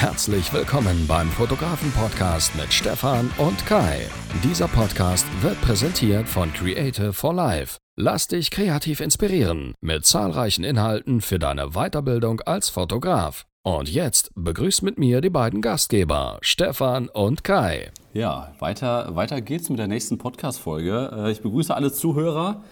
[0.00, 4.06] Herzlich willkommen beim Fotografen-Podcast mit Stefan und Kai.
[4.42, 7.76] Dieser Podcast wird präsentiert von Creative for Life.
[7.96, 13.44] Lass dich kreativ inspirieren mit zahlreichen Inhalten für deine Weiterbildung als Fotograf.
[13.62, 17.92] Und jetzt begrüßt mit mir die beiden Gastgeber, Stefan und Kai.
[18.14, 21.10] Ja, weiter, weiter geht's mit der nächsten Podcast-Folge.
[21.14, 22.64] Äh, ich begrüße alle Zuhörer.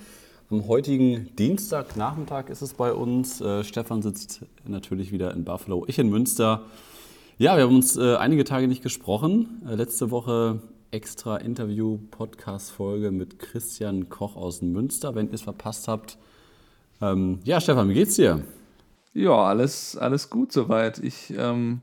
[0.51, 3.43] Am heutigen Dienstagnachmittag ist es bei uns.
[3.43, 6.63] Äh, Stefan sitzt natürlich wieder in Buffalo, ich in Münster.
[7.41, 9.63] Ja, wir haben uns äh, einige Tage nicht gesprochen.
[9.65, 10.61] Äh, letzte Woche
[10.91, 16.19] extra Interview-Podcast-Folge mit Christian Koch aus Münster, wenn ihr es verpasst habt.
[17.01, 18.43] Ähm, ja, Stefan, wie geht's dir?
[19.15, 20.99] Ja, alles, alles gut soweit.
[20.99, 21.81] Ich ähm,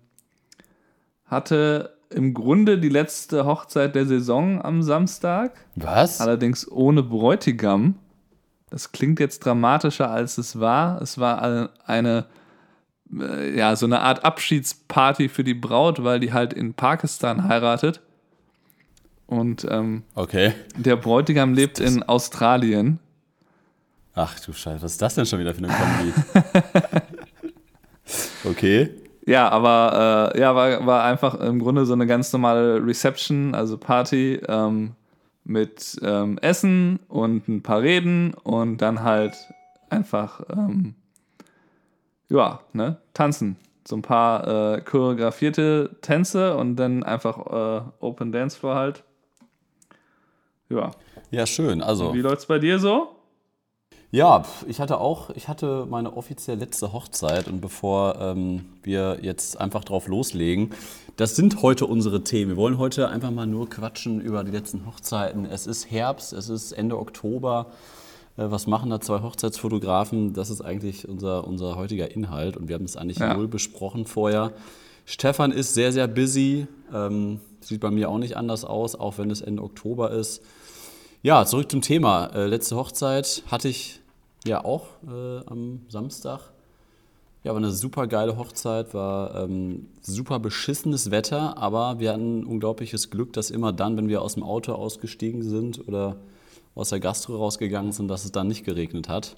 [1.26, 5.54] hatte im Grunde die letzte Hochzeit der Saison am Samstag.
[5.78, 6.20] Was?
[6.20, 7.96] Allerdings ohne Bräutigam.
[8.70, 11.02] Das klingt jetzt dramatischer, als es war.
[11.02, 12.26] Es war eine
[13.12, 18.02] ja, so eine Art Abschiedsparty für die Braut, weil die halt in Pakistan heiratet.
[19.28, 20.54] Und ähm, okay.
[20.76, 23.00] der Bräutigam lebt in Australien.
[24.14, 26.14] Ach du Scheiße, was ist das denn schon wieder für eine Kombi?
[28.50, 28.90] okay.
[29.26, 33.78] Ja, aber äh, ja, war, war einfach im Grunde so eine ganz normale Reception, also
[33.78, 34.94] Party ähm,
[35.44, 39.36] mit ähm, Essen und ein paar Reden und dann halt
[39.90, 40.96] einfach ähm,
[42.30, 43.58] ja, ne, tanzen.
[43.88, 49.04] So ein paar äh, choreografierte Tänze und dann einfach äh, Open Dance Floor halt.
[50.70, 50.92] Ja.
[51.30, 51.82] Ja, schön.
[51.82, 52.14] Also.
[52.14, 53.16] Wie läuft's bei dir so?
[54.12, 59.60] Ja, ich hatte auch, ich hatte meine offiziell letzte Hochzeit und bevor ähm, wir jetzt
[59.60, 60.70] einfach drauf loslegen,
[61.18, 62.52] das sind heute unsere Themen.
[62.52, 65.46] Wir wollen heute einfach mal nur quatschen über die letzten Hochzeiten.
[65.46, 67.68] Es ist Herbst, es ist Ende Oktober.
[68.38, 70.34] Äh, was machen da zwei Hochzeitsfotografen?
[70.34, 73.34] Das ist eigentlich unser, unser heutiger Inhalt und wir haben es eigentlich ja.
[73.34, 74.54] null besprochen vorher.
[75.06, 76.68] Stefan ist sehr, sehr busy.
[76.94, 80.42] Ähm, sieht bei mir auch nicht anders aus, auch wenn es Ende Oktober ist.
[81.22, 82.28] Ja, zurück zum Thema.
[82.28, 84.02] Äh, letzte Hochzeit hatte ich
[84.46, 86.52] ja auch äh, am Samstag.
[87.44, 93.12] Ja, war eine super geile Hochzeit, war ähm, super beschissenes Wetter, aber wir hatten unglaubliches
[93.12, 96.18] Glück, dass immer dann, wenn wir aus dem Auto ausgestiegen sind oder
[96.76, 99.38] aus der Gastro rausgegangen sind, dass es dann nicht geregnet hat.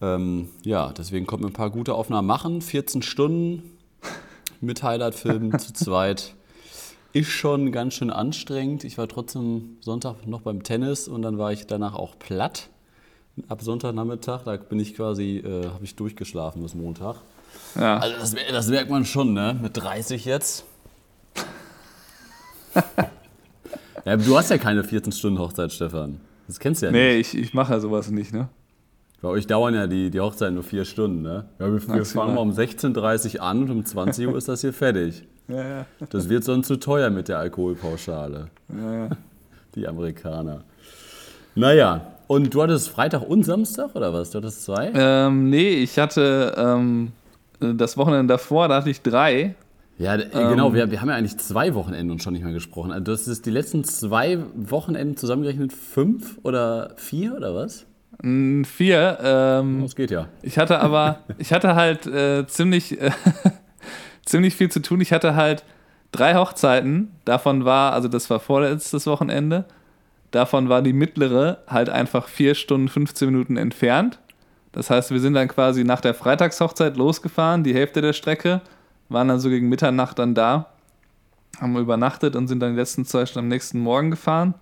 [0.00, 2.60] Ähm, ja, deswegen konnten wir ein paar gute Aufnahmen machen.
[2.60, 3.78] 14 Stunden
[4.60, 6.34] mit Highlight-Filmen zu zweit.
[7.12, 8.82] Ist schon ganz schön anstrengend.
[8.82, 12.68] Ich war trotzdem Sonntag noch beim Tennis und dann war ich danach auch platt.
[13.48, 17.16] Ab Sonntagnachmittag, da bin ich quasi, äh, habe ich durchgeschlafen bis Montag.
[17.76, 17.98] Ja.
[17.98, 19.56] Also das, das merkt man schon, ne?
[19.60, 20.64] Mit 30 jetzt.
[24.04, 26.20] Ja, du hast ja keine 14-Stunden-Hochzeit, Stefan.
[26.46, 27.00] Das kennst du ja nicht.
[27.00, 28.48] Nee, ich, ich mache ja sowas nicht, ne?
[29.22, 31.46] Bei euch dauern ja die, die Hochzeiten nur vier Stunden, ne?
[31.58, 34.60] Ja, wir, wir fangen mal um 16.30 Uhr an und um 20 Uhr ist das
[34.60, 35.24] hier fertig.
[35.48, 35.86] Ja, ja.
[36.10, 38.48] Das wird sonst zu teuer mit der Alkoholpauschale.
[38.68, 39.08] Ja, ja.
[39.74, 40.64] Die Amerikaner.
[41.54, 44.30] Naja, und du hattest Freitag und Samstag oder was?
[44.30, 44.90] Du hattest zwei?
[44.94, 47.12] Ähm, nee, ich hatte ähm,
[47.60, 49.54] das Wochenende davor, da hatte ich drei.
[49.98, 52.90] Ja, äh, genau, ähm, wir, wir haben ja eigentlich zwei Wochenenden schon nicht mehr gesprochen.
[52.90, 57.86] Also das ist die letzten zwei Wochenenden zusammengerechnet fünf oder vier oder was?
[58.22, 59.18] Vier.
[59.22, 60.28] Ähm, das geht ja.
[60.42, 63.10] Ich hatte aber, ich hatte halt äh, ziemlich, äh,
[64.24, 65.00] ziemlich viel zu tun.
[65.00, 65.64] Ich hatte halt
[66.10, 67.12] drei Hochzeiten.
[67.24, 69.64] Davon war, also das war vorletztes Wochenende.
[70.30, 74.18] Davon war die mittlere halt einfach vier Stunden 15 Minuten entfernt.
[74.72, 78.60] Das heißt, wir sind dann quasi nach der Freitagshochzeit losgefahren, die Hälfte der Strecke
[79.14, 80.66] waren dann so gegen Mitternacht dann da,
[81.60, 84.54] haben übernachtet und sind dann die letzten zwei Stunden am nächsten Morgen gefahren.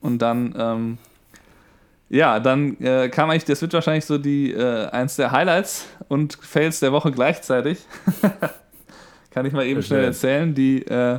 [0.00, 0.98] Und dann, ähm,
[2.08, 6.38] ja, dann äh, kam eigentlich, das wird wahrscheinlich so die, äh, eins der Highlights und
[6.40, 7.84] Fails der Woche gleichzeitig.
[9.30, 10.54] Kann ich mal eben schnell erzählen.
[10.54, 11.18] Die, äh,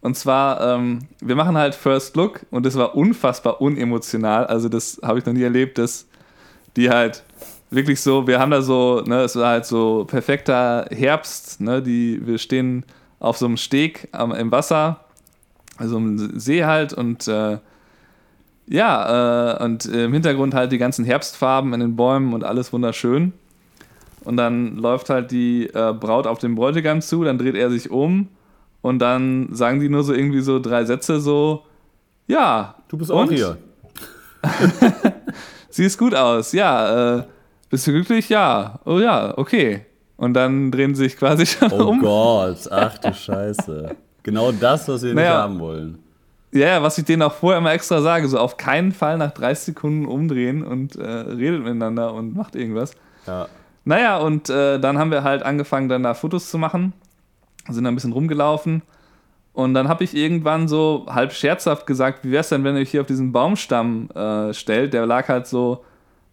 [0.00, 4.46] und zwar, ähm, wir machen halt First Look und das war unfassbar unemotional.
[4.46, 6.06] Also, das habe ich noch nie erlebt, dass
[6.76, 7.24] die halt
[7.70, 12.26] wirklich so, wir haben da so, ne, es war halt so perfekter Herbst, ne, die,
[12.26, 12.84] wir stehen
[13.20, 15.00] auf so einem Steg am, im Wasser,
[15.76, 17.58] also im See halt und äh,
[18.70, 23.32] ja, äh, und im Hintergrund halt die ganzen Herbstfarben in den Bäumen und alles wunderschön.
[24.24, 27.90] Und dann läuft halt die äh, Braut auf den Bräutigam zu, dann dreht er sich
[27.90, 28.28] um
[28.82, 31.64] und dann sagen die nur so irgendwie so drei Sätze so,
[32.26, 32.74] ja.
[32.88, 33.56] Du bist auch hier.
[35.70, 37.18] Siehst gut aus, ja.
[37.18, 37.22] Äh,
[37.70, 38.28] bist du glücklich?
[38.28, 38.80] Ja.
[38.84, 39.84] Oh ja, okay.
[40.16, 41.98] Und dann drehen sie sich quasi schon oh um.
[42.00, 43.96] Oh Gott, ach du Scheiße.
[44.22, 45.98] Genau das, was wir naja, nicht haben wollen.
[46.52, 49.66] Ja, was ich denen auch vorher immer extra sage, so auf keinen Fall nach 30
[49.66, 52.92] Sekunden umdrehen und äh, redet miteinander und macht irgendwas.
[53.26, 53.48] Ja.
[53.84, 56.92] Naja, und äh, dann haben wir halt angefangen, dann da Fotos zu machen.
[57.68, 58.82] sind da ein bisschen rumgelaufen.
[59.52, 62.82] Und dann habe ich irgendwann so halb scherzhaft gesagt, wie wäre es denn, wenn ihr
[62.82, 64.92] euch hier auf diesen Baumstamm äh, stellt?
[64.92, 65.84] Der lag halt so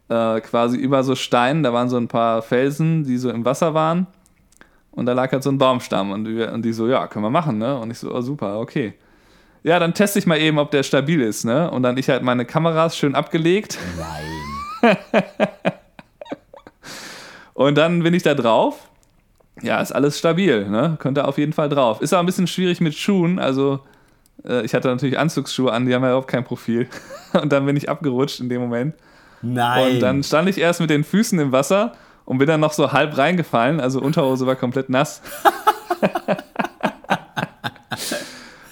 [0.09, 3.73] äh, quasi über so Steinen, da waren so ein paar Felsen, die so im Wasser
[3.73, 4.07] waren.
[4.91, 6.11] Und da lag halt so ein Baumstamm.
[6.11, 7.77] Und die, und die so, ja, können wir machen, ne?
[7.77, 8.93] Und ich so, oh, super, okay.
[9.63, 11.69] Ja, dann teste ich mal eben, ob der stabil ist, ne?
[11.71, 13.77] Und dann ich halt meine Kameras schön abgelegt.
[13.97, 14.97] Nein.
[17.55, 18.89] Und dann bin ich da drauf.
[19.61, 20.97] Ja, ist alles stabil, ne?
[20.99, 22.01] Könnte auf jeden Fall drauf.
[22.01, 23.39] Ist aber ein bisschen schwierig mit Schuhen.
[23.39, 23.79] Also,
[24.45, 26.87] äh, ich hatte natürlich Anzugsschuhe an, die haben ja überhaupt kein Profil.
[27.33, 28.93] Und dann bin ich abgerutscht in dem Moment.
[29.41, 29.95] Nein.
[29.95, 31.93] Und dann stand ich erst mit den Füßen im Wasser
[32.25, 33.79] und bin dann noch so halb reingefallen.
[33.79, 35.21] Also Unterhose war komplett nass.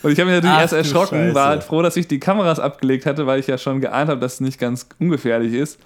[0.04, 2.60] und ich habe mich natürlich Ach erst erschrocken, war halt froh, dass ich die Kameras
[2.60, 5.80] abgelegt hatte, weil ich ja schon geahnt habe, dass es nicht ganz ungefährlich ist.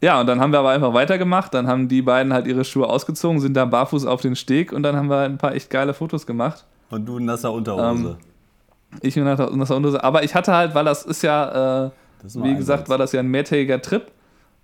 [0.00, 1.52] Ja, und dann haben wir aber einfach weitergemacht.
[1.54, 4.84] Dann haben die beiden halt ihre Schuhe ausgezogen, sind da barfuß auf den Steg und
[4.84, 6.64] dann haben wir halt ein paar echt geile Fotos gemacht.
[6.90, 8.16] Und du in nasser Unterhose.
[9.02, 10.02] Ich bin nach der Unterhose.
[10.02, 11.90] Aber ich hatte halt, weil das ist ja, äh,
[12.22, 12.88] wie gesagt, Satz.
[12.88, 14.10] war das ja ein mehrtägiger Trip.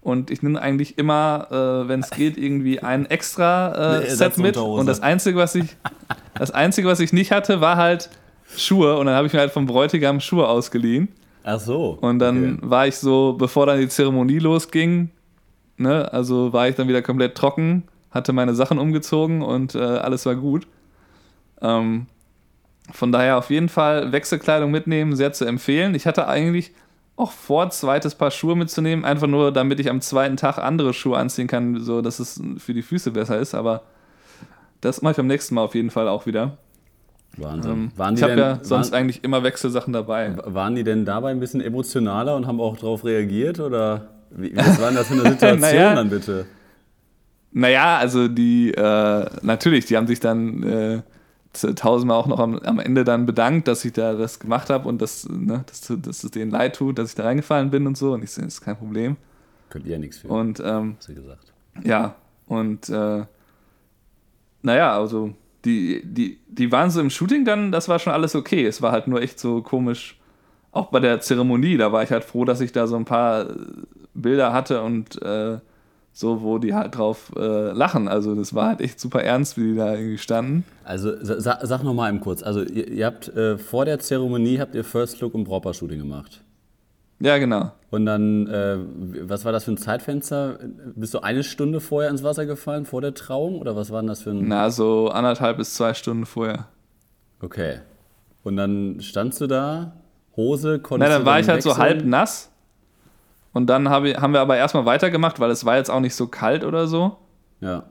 [0.01, 4.56] Und ich nehme eigentlich immer, äh, wenn es geht, irgendwie ein extra äh, Set mit.
[4.56, 5.77] Und das Einzige, was ich,
[6.35, 8.11] das Einzige, was ich nicht hatte, war halt
[8.56, 8.97] Schuhe.
[8.99, 11.09] Und dann habe ich mir halt vom Bräutigam Schuhe ausgeliehen.
[11.43, 11.97] Ach so.
[12.01, 12.59] Und dann Okay.
[12.62, 15.11] war ich so, bevor dann die Zeremonie losging,
[15.77, 20.25] ne, also war ich dann wieder komplett trocken, hatte meine Sachen umgezogen und äh, alles
[20.27, 20.67] war gut.
[21.61, 22.07] Ähm,
[22.93, 25.95] von daher auf jeden Fall Wechselkleidung mitnehmen, sehr zu empfehlen.
[25.95, 26.73] Ich hatte eigentlich
[27.16, 31.16] auch vor, zweites Paar Schuhe mitzunehmen, einfach nur, damit ich am zweiten Tag andere Schuhe
[31.16, 33.82] anziehen kann, so dass es für die Füße besser ist, aber
[34.81, 36.58] das mache ich beim nächsten Mal auf jeden Fall auch wieder.
[37.37, 37.72] Wahnsinn.
[37.72, 40.37] Ähm, waren, ich habe ja sonst waren, eigentlich immer Wechselsachen dabei.
[40.44, 43.61] waren die denn dabei ein bisschen emotionaler und haben auch darauf reagiert?
[43.61, 45.94] Oder wie, was war denn das für eine Situation Naja.
[45.94, 46.46] dann bitte?
[47.52, 51.02] Naja, also die, äh, natürlich, die haben sich dann äh,
[51.61, 55.01] tausendmal auch noch am, am Ende dann bedankt, dass ich da das gemacht habe und
[55.01, 58.12] dass, ne, dass, dass es denen leid tut, dass ich da reingefallen bin und so.
[58.12, 59.17] Und ich das ist kein Problem.
[59.71, 61.53] Könnt ihr ja nichts für, Und ähm, hast du gesagt.
[61.85, 62.15] ja,
[62.47, 63.25] und äh,
[64.62, 65.35] naja, also
[65.65, 68.67] die, die, die waren so im Shooting dann, das war schon alles okay.
[68.67, 70.19] Es war halt nur echt so komisch.
[70.73, 73.49] Auch bei der Zeremonie, da war ich halt froh, dass ich da so ein paar
[73.50, 73.55] äh,
[74.15, 75.59] Bilder hatte und äh,
[76.16, 78.06] so, wo die halt drauf äh, lachen.
[78.06, 80.64] Also das war halt echt super ernst, wie die da irgendwie standen.
[80.84, 82.43] Also sa sag noch mal eben kurz.
[82.43, 85.99] Also ihr, ihr habt äh, vor der Zeremonie habt ihr First Look und Proper Shooting
[85.99, 86.40] gemacht.
[87.19, 87.72] Ja, genau.
[87.90, 88.76] Und dann, äh,
[89.28, 90.58] was war das für ein Zeitfenster?
[90.94, 93.61] Bist du eine Stunde vorher ins Wasser gefallen, vor der Trauung?
[93.61, 94.46] Oder was war denn das für ein...
[94.46, 96.69] Na, so anderthalb bis zwei Stunden vorher.
[97.40, 97.78] Okay.
[98.43, 99.96] Und dann standst du da,
[100.37, 101.82] Hose, Na, konntest dann du war ich halt so wechseln?
[101.82, 102.50] halb nass.
[103.55, 106.17] Und dann hab ich, haben wir aber erstmal weitergemacht, weil es war jetzt auch nicht
[106.17, 107.17] so kalt oder so.
[107.61, 107.85] Ja.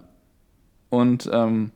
[0.90, 1.72] Und ähm,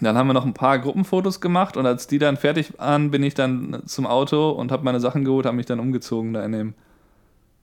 [0.00, 3.22] dann haben wir noch ein paar Gruppenfotos gemacht und als die dann fertig waren, bin
[3.22, 6.52] ich dann zum Auto und habe meine Sachen geholt, habe mich dann umgezogen da in
[6.52, 6.74] dem,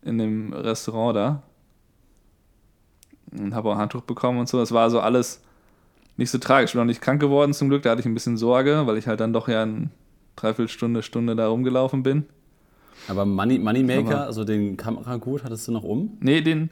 [0.04, 1.42] in dem Restaurant da.
[3.31, 4.60] Und habe auch ein Handtuch bekommen und so.
[4.60, 5.42] Das war also alles
[6.16, 6.69] nicht so tragisch.
[6.69, 8.98] Ich bin noch nicht krank geworden zum Glück, da hatte ich ein bisschen Sorge, weil
[8.98, 9.90] ich halt dann doch ja eine
[10.36, 12.25] Dreiviertelstunde, Stunde da rumgelaufen bin.
[13.07, 16.18] Aber Money, Moneymaker, also den Kameragurt, hattest du noch um?
[16.19, 16.69] Nee, den,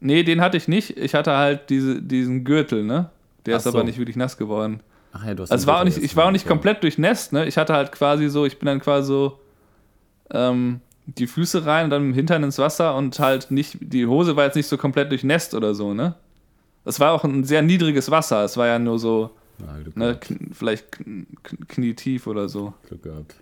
[0.00, 0.96] nee, den hatte ich nicht.
[0.98, 3.10] Ich hatte halt diese, diesen Gürtel, ne?
[3.46, 3.70] Der Ach ist so.
[3.70, 4.80] aber nicht wirklich nass geworden.
[5.12, 7.32] Ach ja, du hast Also es war auch nicht, ich war auch nicht komplett durchnässt,
[7.32, 7.46] ne?
[7.46, 9.38] Ich hatte halt quasi so, ich bin dann quasi so
[10.30, 14.06] ähm, die Füße rein und dann mit dem Hintern ins Wasser und halt nicht, die
[14.06, 16.14] Hose war jetzt nicht so komplett durchnässt oder so, ne?
[16.84, 18.44] Das war auch ein sehr niedriges Wasser.
[18.44, 19.30] Es war ja nur so,
[19.82, 20.18] Glück, ne,
[20.52, 22.74] vielleicht kn kn- knietief oder so.
[22.88, 23.36] Glück gehabt.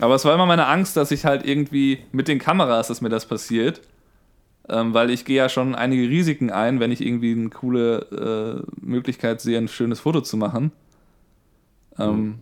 [0.00, 3.08] Aber es war immer meine Angst, dass ich halt irgendwie mit den Kameras, dass mir
[3.08, 3.80] das passiert.
[4.66, 8.80] Ähm, weil ich gehe ja schon einige Risiken ein, wenn ich irgendwie eine coole äh,
[8.80, 10.72] Möglichkeit sehe, ein schönes Foto zu machen.
[11.98, 12.36] Ähm,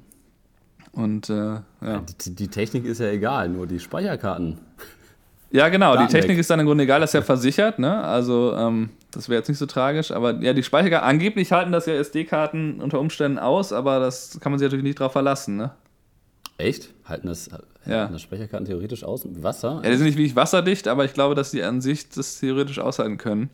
[0.93, 2.05] Und äh, ja.
[2.25, 4.59] Die, die Technik ist ja egal, nur die Speicherkarten.
[5.51, 5.97] Ja, genau.
[5.97, 6.39] Die Technik weg.
[6.39, 8.03] ist dann im Grunde egal, das ist ja versichert, ne?
[8.03, 10.11] Also, ähm, das wäre jetzt nicht so tragisch.
[10.11, 14.53] Aber ja, die Speicherkarten, angeblich halten das ja SD-Karten unter Umständen aus, aber das kann
[14.53, 15.73] man sich natürlich nicht drauf verlassen, ne?
[16.59, 16.91] Echt?
[17.05, 17.49] Halten das,
[17.87, 18.01] Ja.
[18.03, 19.27] halten das Speicherkarten theoretisch aus?
[19.43, 19.81] Wasser?
[19.85, 22.39] Ja, die sind nicht wie ich wasserdicht, aber ich glaube, dass die an sich das
[22.39, 23.51] theoretisch aushalten können.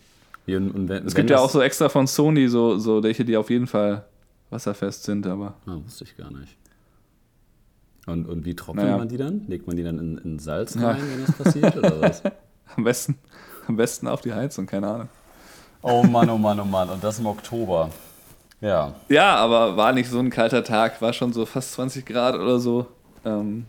[0.46, 3.24] Und, und wenn, Es wenn gibt ja auch so extra von Sony so, so welche,
[3.24, 4.04] die auf jeden Fall
[4.50, 6.56] wasserfest sind, aber Ah, wusste ich gar nicht.
[8.06, 8.96] Und, und wie trocknet Naja.
[8.96, 9.42] man die dann?
[9.48, 10.92] Legt man die dann in, in Salz Ja.
[10.92, 11.76] rein, wenn das passiert?
[11.76, 12.22] Oder was?
[12.76, 13.18] am besten,
[13.66, 15.08] am besten auf die Heizung, keine Ahnung.
[15.82, 16.88] Oh Mann, oh Mann, oh Mann.
[16.88, 17.90] Und das im Oktober.
[18.60, 18.94] Ja.
[19.08, 22.58] Ja, aber war nicht so ein kalter Tag, war schon so fast 20 Grad oder
[22.58, 22.86] so.
[23.24, 23.66] Ähm,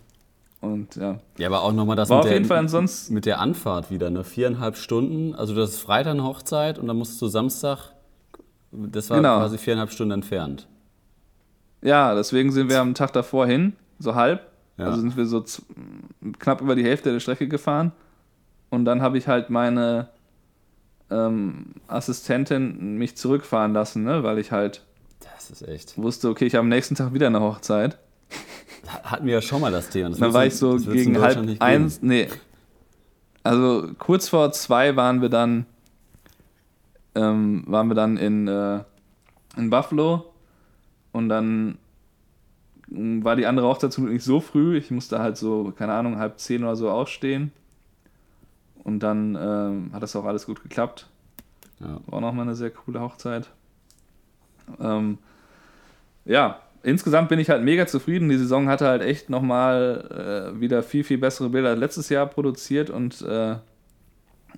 [0.62, 1.20] und ja.
[1.38, 3.92] Ja, aber auch nochmal das War mit, auf der, jeden Fall ansonsten- mit der Anfahrt
[3.92, 4.24] wieder, ne?
[4.24, 5.36] Viereinhalb Stunden.
[5.36, 7.94] Also das ist Freitag eine Hochzeit und dann musstest du Samstag,
[8.72, 9.38] das war Genau.
[9.40, 10.68] quasi viereinhalb Stunden entfernt.
[11.82, 14.42] Ja, deswegen sind wir am Tag davor hin, so halb.
[14.78, 14.86] Ja.
[14.86, 15.44] Also sind wir so
[16.40, 17.92] knapp über die Hälfte der Strecke gefahren.
[18.70, 20.10] Und dann habe ich halt meine
[21.12, 24.24] ähm, Assistentin mich zurückfahren lassen, ne?
[24.24, 24.86] weil ich halt
[25.36, 25.98] Das ist echt.
[25.98, 27.98] wusste, okay, ich habe am nächsten Tag wieder eine Hochzeit.
[29.04, 30.10] Hatten wir ja schon mal das Thema.
[30.10, 32.28] Das dann war ich so gegen halb eins, nee.
[33.44, 35.66] Also kurz vor zwei waren wir dann,
[37.16, 38.84] ähm, waren wir dann in, äh,
[39.58, 40.34] in Buffalo
[41.12, 41.78] und dann
[42.88, 44.78] mh, war die andere Hochzeit zum Glück nicht so früh.
[44.78, 47.52] Ich musste halt so, keine Ahnung, halb zehn oder so aufstehen.
[48.84, 51.08] Und dann ähm, hat das auch alles gut geklappt.
[51.80, 52.00] Ja.
[52.06, 53.50] War auch nochmal eine sehr coole Hochzeit.
[54.80, 55.18] Ähm,
[56.26, 58.30] ja, insgesamt bin ich halt mega zufrieden.
[58.30, 62.26] Die Saison hatte halt echt nochmal äh, wieder viel, viel bessere Bilder als letztes Jahr
[62.26, 63.56] produziert und äh,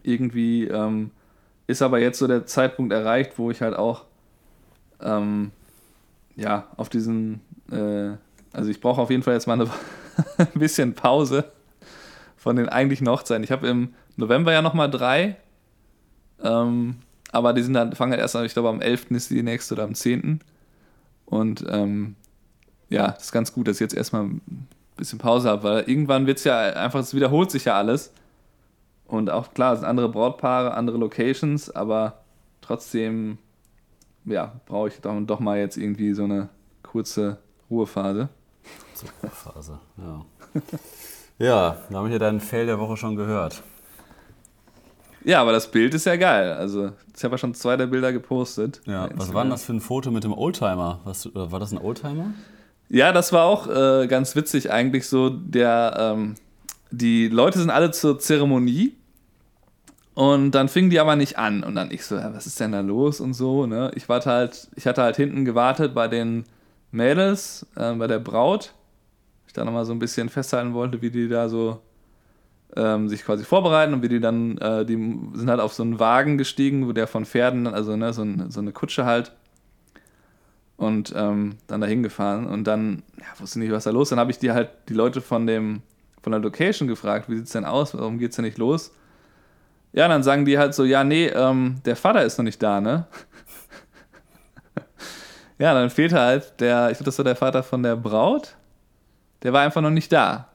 [0.04, 1.12] irgendwie ähm,
[1.68, 4.06] ist aber jetzt so der Zeitpunkt erreicht, wo ich halt auch
[5.02, 5.52] ähm,
[6.36, 8.12] ja, auf diesen, äh,
[8.54, 9.70] also ich brauche auf jeden Fall jetzt mal eine
[10.38, 11.52] ein bisschen Pause
[12.38, 13.44] von den eigentlichen Hochzeiten.
[13.44, 15.36] Ich habe im November ja nochmal drei,
[16.44, 16.96] ähm,
[17.32, 19.12] aber die sind dann, fangen halt erst an, ich glaube am 11.
[19.12, 20.42] ist die nächste oder am 10.
[21.26, 22.16] Und ähm,
[22.90, 26.28] ja, das ist ganz gut, dass ich jetzt erstmal ein bisschen Pause habe, weil irgendwann
[26.28, 28.12] wird es ja einfach, es wiederholt sich ja alles.
[29.08, 32.22] Und auch klar, es sind andere Brautpaare, andere Locations, aber
[32.62, 33.38] trotzdem,
[34.26, 36.50] ja, brauche ich doch, doch mal jetzt irgendwie so eine
[36.84, 37.38] kurze
[37.70, 38.30] Ruhephase.
[39.32, 39.80] Phase.
[39.98, 40.26] Ja.
[41.46, 43.64] ja, da haben wir hier deinen Fail der Woche schon gehört.
[45.24, 46.54] Ja, aber das Bild ist ja geil.
[46.54, 48.82] Also, ich habe ja schon zwei der Bilder gepostet.
[48.86, 51.00] Ja, was war denn das für ein Foto mit dem Oldtimer?
[51.04, 52.34] Was, oder war das ein Oldtimer?
[52.90, 55.30] Ja, das war auch äh, ganz witzig eigentlich so.
[55.30, 56.36] Der, ähm,
[56.90, 58.96] die Leute sind alle zur Zeremonie
[60.14, 61.64] und dann fingen die aber nicht an.
[61.64, 63.66] Und dann ich so, ja, was ist denn da los und so.
[63.66, 63.92] Ne?
[63.96, 66.44] Ich warte halt, ich hatte halt hinten gewartet bei den
[66.92, 68.74] Mädels, äh, bei der Braut.
[69.48, 71.80] Ich da nochmal so ein bisschen festhalten wollte, wie die da so
[72.76, 74.96] ähm, sich quasi vorbereiten und wie die dann, äh, die
[75.34, 78.50] sind halt auf so einen Wagen gestiegen, wo der von Pferden, also ne, so, ein,
[78.50, 79.34] so eine Kutsche halt
[80.78, 84.10] und ähm, dann dahin gefahren und dann ja, wusste nicht, was da los ist.
[84.12, 85.82] Dann habe ich die halt die Leute von dem
[86.24, 88.92] von der Location gefragt, wie sieht's denn aus, warum geht's denn nicht los?
[89.94, 92.80] Ja, dann sagen die halt so, ja, nee, ähm, der Vater ist noch nicht da,
[92.80, 93.08] ne?
[95.58, 98.56] ja, dann fehlt halt der, ich glaube, das war der Vater von der Braut,
[99.44, 100.48] der war einfach noch nicht da,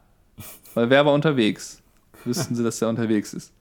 [0.75, 1.83] weil wer war unterwegs?
[2.27, 3.53] Wüssten sie, dass der unterwegs ist.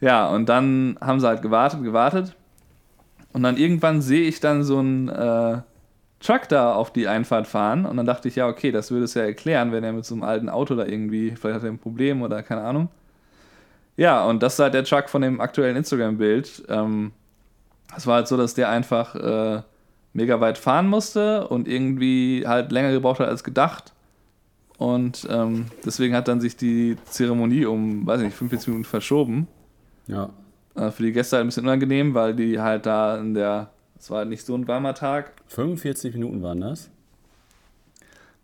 [0.00, 2.36] Ja, und dann haben sie halt gewartet, gewartet
[3.32, 5.58] und dann irgendwann sehe ich dann so einen äh,
[6.20, 7.86] Truck da auf die Einfahrt fahren.
[7.86, 10.14] Und dann dachte ich, ja, okay, das würde es ja erklären, wenn er mit so
[10.14, 12.88] einem alten Auto da irgendwie, vielleicht hat er ein Problem oder keine Ahnung.
[13.96, 16.64] Ja, und das ist halt der Truck von dem aktuellen Instagram-Bild.
[16.68, 17.12] Ähm,
[17.96, 19.62] es war halt so, dass der einfach äh,
[20.12, 23.92] mega weit fahren musste und irgendwie halt länger gebraucht hat als gedacht.
[24.78, 29.48] Und ähm, deswegen hat dann sich die Zeremonie um, weiß nicht, 45 Minuten verschoben.
[30.06, 30.30] Ja.
[30.76, 34.08] Äh, für die Gäste halt ein bisschen unangenehm, weil die halt da in der, es
[34.10, 35.32] war halt nicht so ein warmer Tag.
[35.48, 36.90] 45 Minuten waren das.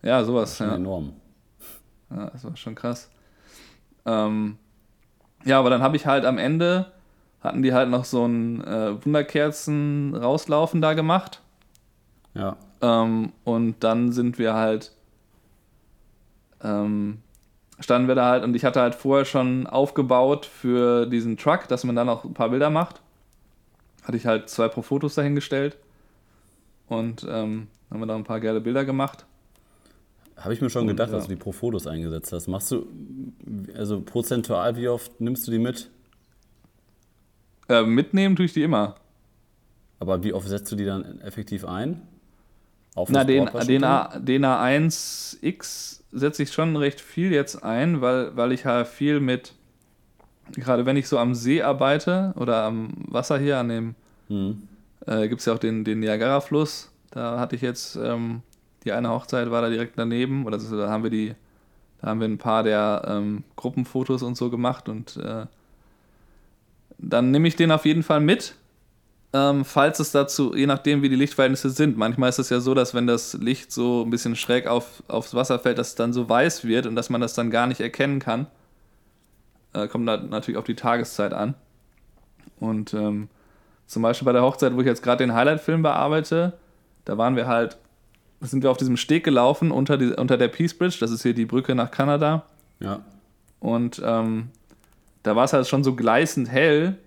[0.03, 0.57] Ja, sowas.
[0.59, 0.75] Schon Ja.
[0.75, 1.13] enorm.
[2.11, 3.09] ja, das war schon krass.
[4.05, 4.59] Ähm,
[5.45, 6.93] ja, aber dann habe ich halt am Ende,
[7.41, 11.41] hatten die halt noch so ein äh, Wunderkerzen rauslaufen da gemacht.
[12.35, 12.57] Ja.
[12.83, 14.93] Ähm, und dann sind wir halt,
[16.65, 17.19] ähm,
[17.79, 21.85] standen wir da halt und ich hatte halt vorher schon aufgebaut für diesen Truck, dass
[21.85, 23.01] man dann auch ein paar Bilder macht.
[24.03, 25.77] Hatte ich halt zwei pro Fotos dahingestellt
[26.89, 29.25] und ähm, haben wir da ein paar geile Bilder gemacht.
[30.37, 31.17] Habe ich mir schon Und, gedacht, ja.
[31.17, 32.49] dass du die pro Fotos eingesetzt hast.
[32.49, 32.87] Machst du,
[33.77, 35.91] also prozentual, wie oft nimmst du die mit?
[37.69, 38.97] Äh, mitnehmen tue ich die immer.
[40.01, 42.03] Aber wie oft setzt du die dann effektiv ein?
[42.95, 48.37] Auf Na, den, den, A, den A1X setze ich schon recht viel jetzt ein, weil,
[48.37, 49.53] weil ich halt viel mit,
[50.53, 53.95] gerade wenn ich so am See arbeite oder am Wasser hier, an dem,
[54.29, 54.63] Mhm.
[55.07, 56.91] äh, gibt es ja auch den, den Niagara-Fluss.
[57.11, 58.41] Da hatte ich jetzt, ähm,
[58.85, 61.35] die eine Hochzeit war da direkt daneben, oder so, da haben wir die,
[62.01, 65.47] da haben wir ein paar der ähm, Gruppenfotos und so gemacht und äh,
[66.99, 68.55] dann nehme ich den auf jeden Fall mit,
[69.35, 71.99] ähm, falls es dazu, je nachdem wie die Lichtverhältnisse sind.
[71.99, 75.35] Manchmal ist es ja so, dass wenn das Licht so ein bisschen schräg auf, aufs
[75.35, 77.81] Wasser fällt, dass es dann so weiß wird und dass man das dann gar nicht
[77.81, 78.47] erkennen kann.
[79.73, 81.55] Äh, kommt natürlich auf die Tageszeit an.
[82.61, 83.29] Und ähm,
[83.89, 86.53] zum Beispiel bei der Hochzeit, wo ich jetzt gerade den Highlight-Film bearbeite,
[87.05, 87.77] da waren wir halt,
[88.41, 91.35] sind wir auf diesem Steg gelaufen unter, die, unter der Peace Bridge, das ist hier
[91.35, 92.45] die Brücke nach Kanada.
[92.79, 93.01] Ja.
[93.59, 94.51] Und ähm,
[95.25, 96.99] da war es halt schon so gleißend hell,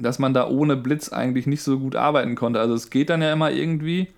[0.00, 2.60] dass man da ohne Blitz eigentlich nicht so gut arbeiten konnte.
[2.60, 4.08] Also es geht dann ja immer irgendwie,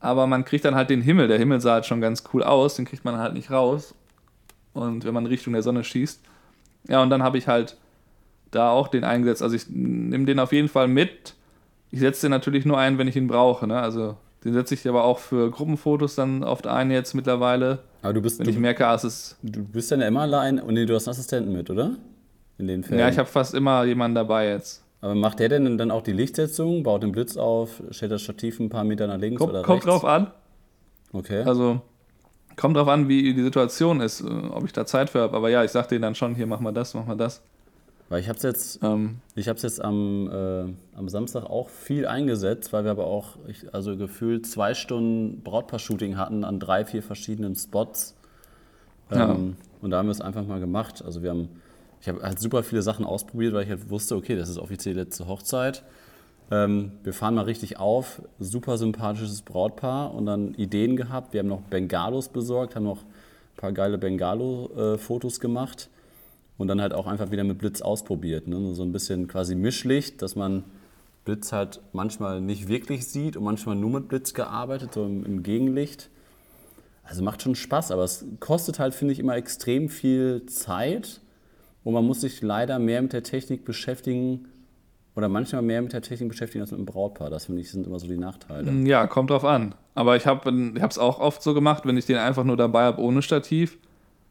[0.00, 1.28] aber man kriegt dann halt den Himmel.
[1.28, 3.94] Der Himmel sah halt schon ganz cool aus, den kriegt man halt nicht raus.
[4.72, 6.20] Und wenn man Richtung der Sonne schießt.
[6.88, 7.76] Ja, und dann habe ich halt
[8.50, 9.42] da auch den eingesetzt.
[9.42, 11.34] Also ich nehme den auf jeden Fall mit.
[11.90, 13.66] Ich setze den natürlich nur ein, wenn ich ihn brauche.
[13.66, 13.80] Ne?
[13.80, 17.80] Also den setze ich aber auch für Gruppenfotos dann oft ein jetzt mittlerweile.
[18.02, 19.36] Aber du bist, Wenn du, ich merke, ah, es ist.
[19.42, 21.92] du bist dann ja immer allein und nee, du hast einen Assistenten mit, oder?
[22.58, 23.00] In den Fällen.
[23.00, 24.85] Ja, ich habe fast immer jemanden dabei jetzt.
[25.00, 28.58] Aber macht der denn dann auch die Lichtsetzung, baut den Blitz auf, stellt das Stativ
[28.60, 30.00] ein paar Meter nach links Kommt, oder kommt rechts?
[30.00, 30.30] drauf an.
[31.12, 31.42] Okay.
[31.42, 31.80] Also
[32.56, 35.36] kommt drauf an, wie die Situation ist, äh, ob ich da Zeit für habe.
[35.36, 37.42] Aber ja, ich sag denen dann schon, hier mach mal das, mach mal das.
[38.08, 42.06] Weil ich habe es jetzt, Ähm, ich hab's jetzt am, äh, am Samstag auch viel
[42.06, 47.02] eingesetzt, weil wir aber auch, ich, also gefühlt zwei Stunden Brautpaar-Shooting hatten an drei, vier
[47.02, 48.14] verschiedenen Spots.
[49.10, 49.32] Ja.
[49.32, 51.02] Ähm, Und da haben wir es einfach mal gemacht.
[51.04, 51.48] Also wir haben,
[52.00, 54.94] ich habe halt super viele Sachen ausprobiert, weil ich halt wusste, okay, das ist offiziell
[54.94, 55.82] letzte Hochzeit.
[56.50, 61.32] Ähm, wir fahren mal richtig auf, super sympathisches Brautpaar und dann Ideen gehabt.
[61.32, 65.88] Wir haben noch Bengalos besorgt, haben noch ein paar geile Bengalo-Fotos gemacht
[66.58, 68.46] und dann halt auch einfach wieder mit Blitz ausprobiert.
[68.46, 68.74] Ne?
[68.74, 70.64] So ein bisschen quasi Mischlicht, dass man
[71.24, 75.42] Blitz halt manchmal nicht wirklich sieht und manchmal nur mit Blitz gearbeitet, so im, im
[75.42, 76.08] Gegenlicht.
[77.02, 81.20] Also macht schon Spaß, aber es kostet halt, finde ich, immer extrem viel Zeit
[81.86, 84.48] und man muss sich leider mehr mit der Technik beschäftigen
[85.14, 87.30] oder manchmal mehr mit der Technik beschäftigen als mit dem Brautpaar.
[87.30, 88.72] Das finde ich sind immer so die Nachteile.
[88.88, 89.72] ja, kommt drauf an.
[89.94, 93.00] Aber ich habe es auch oft so gemacht, wenn ich den einfach nur dabei habe
[93.00, 93.78] ohne Stativ,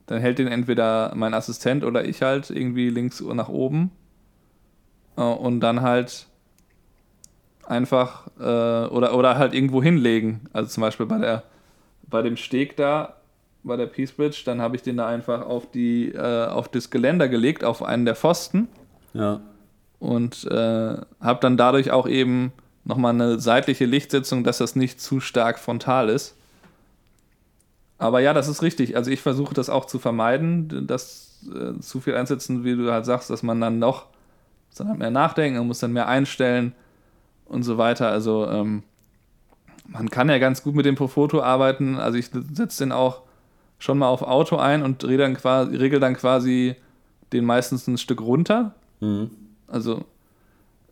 [0.06, 3.92] dann hält den entweder mein Assistent oder ich halt irgendwie links nach oben.
[5.16, 6.28] Äh, Und dann halt
[7.66, 8.44] einfach äh,
[8.90, 10.42] oder, oder halt irgendwo hinlegen.
[10.52, 11.44] Also zum Beispiel bei der
[12.10, 13.16] bei dem Steg da,
[13.66, 16.90] bei der Peace Bridge, dann habe ich den da einfach auf die äh, auf das
[16.90, 18.68] Geländer gelegt, auf einen der Pfosten
[19.14, 19.42] Ja,
[20.00, 22.54] und äh, habe dann dadurch auch eben
[22.84, 26.36] nochmal eine seitliche Lichtsetzung, dass das nicht zu stark frontal ist.
[27.98, 28.96] Aber ja, das ist richtig.
[28.96, 33.06] Also ich versuche das auch zu vermeiden, dass äh, zu viel einsetzen, wie du halt
[33.06, 34.08] sagst, dass man dann noch
[34.78, 36.74] dann halt mehr nachdenken und muss dann mehr einstellen
[37.46, 38.10] und so weiter.
[38.10, 38.84] Also ähm,
[39.88, 41.98] man kann ja ganz gut mit dem Profoto arbeiten.
[41.98, 43.22] Also ich setze den auch
[43.80, 46.76] schon mal auf Auto ein und regel dann quasi, regel dann quasi
[47.34, 48.74] den meistens ein Stück runter.
[49.68, 50.06] Also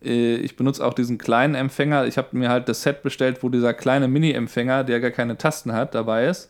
[0.03, 2.05] äh, ich benutze auch diesen kleinen Empfänger.
[2.05, 5.73] Ich habe mir halt das Set bestellt, wo dieser kleine Mini-Empfänger, der gar keine Tasten
[5.73, 6.49] hat, dabei ist.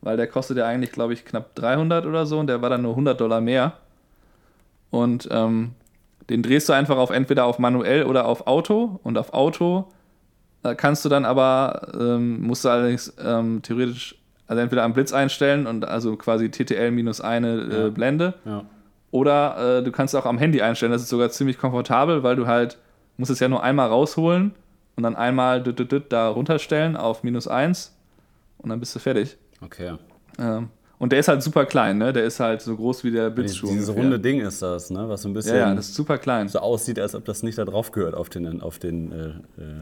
[0.00, 2.82] Weil der kostet ja eigentlich, glaube ich, knapp 300 oder so und der war dann
[2.82, 3.74] nur 100 Dollar mehr.
[4.90, 5.72] Und ähm,
[6.30, 9.00] den drehst du einfach auf entweder auf manuell oder auf Auto.
[9.02, 9.90] Und auf Auto
[10.62, 14.17] äh, kannst du dann aber, ähm, musst du allerdings ähm, theoretisch,
[14.48, 17.88] also entweder am Blitz einstellen und also quasi TTL minus eine äh, Ja.
[17.90, 18.34] Blende.
[18.44, 18.64] ja.
[19.10, 20.92] Oder äh, du kannst auch am Handy einstellen.
[20.92, 22.76] Das ist sogar ziemlich komfortabel, weil du halt
[23.16, 24.52] musst es ja nur einmal rausholen
[24.96, 27.96] und dann einmal da runterstellen auf minus eins
[28.58, 29.38] und dann bist du fertig.
[29.64, 29.94] Okay.
[30.38, 32.12] Ähm, und der ist halt super klein, ne?
[32.12, 33.68] Der ist halt so groß wie der Blitzschuh.
[33.68, 34.02] Dieses ungefähr.
[34.04, 35.08] runde Ding ist das, ne?
[35.08, 36.48] was so ein bisschen Ja, ja, das ist super klein.
[36.48, 39.32] so aussieht, als ob das nicht da drauf gehört auf den, auf den äh, äh,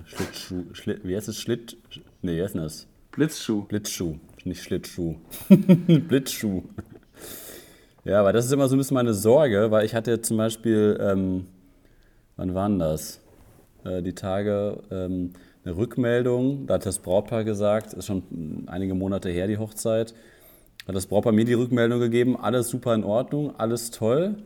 [0.04, 0.64] Schlittschuh.
[0.72, 1.38] Schlitt, wie heißt es?
[1.40, 1.76] Schlitt.
[2.22, 2.86] Nee, wie heißt denn das?
[3.12, 3.62] Blitzschuh.
[3.64, 4.16] Blitzschuh,
[4.46, 5.16] nicht Schlittschuh.
[5.48, 6.62] Blitzschuh.
[8.04, 10.98] Ja, aber das ist immer so ein bisschen meine Sorge, weil ich hatte zum Beispiel,
[11.00, 11.46] ähm,
[12.36, 13.20] wann waren das?
[13.84, 15.32] Äh, die Tage ähm,
[15.64, 20.14] eine Rückmeldung, da hat das Brautpaar gesagt, ist schon einige Monate her die Hochzeit,
[20.86, 24.36] hat das Brautpaar mir die Rückmeldung gegeben, alles super in Ordnung, alles toll,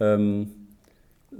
[0.00, 0.52] ähm,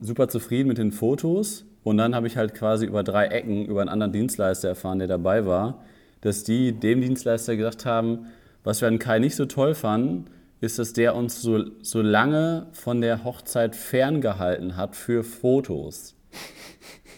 [0.00, 1.64] super zufrieden mit den Fotos.
[1.82, 5.08] Und dann habe ich halt quasi über drei Ecken über einen anderen Dienstleister erfahren, der
[5.08, 5.82] dabei war,
[6.24, 8.26] dass die dem Dienstleister gesagt haben,
[8.64, 10.24] was wir an Kai nicht so toll fanden,
[10.60, 16.14] ist, dass der uns so, so lange von der Hochzeit ferngehalten hat für Fotos.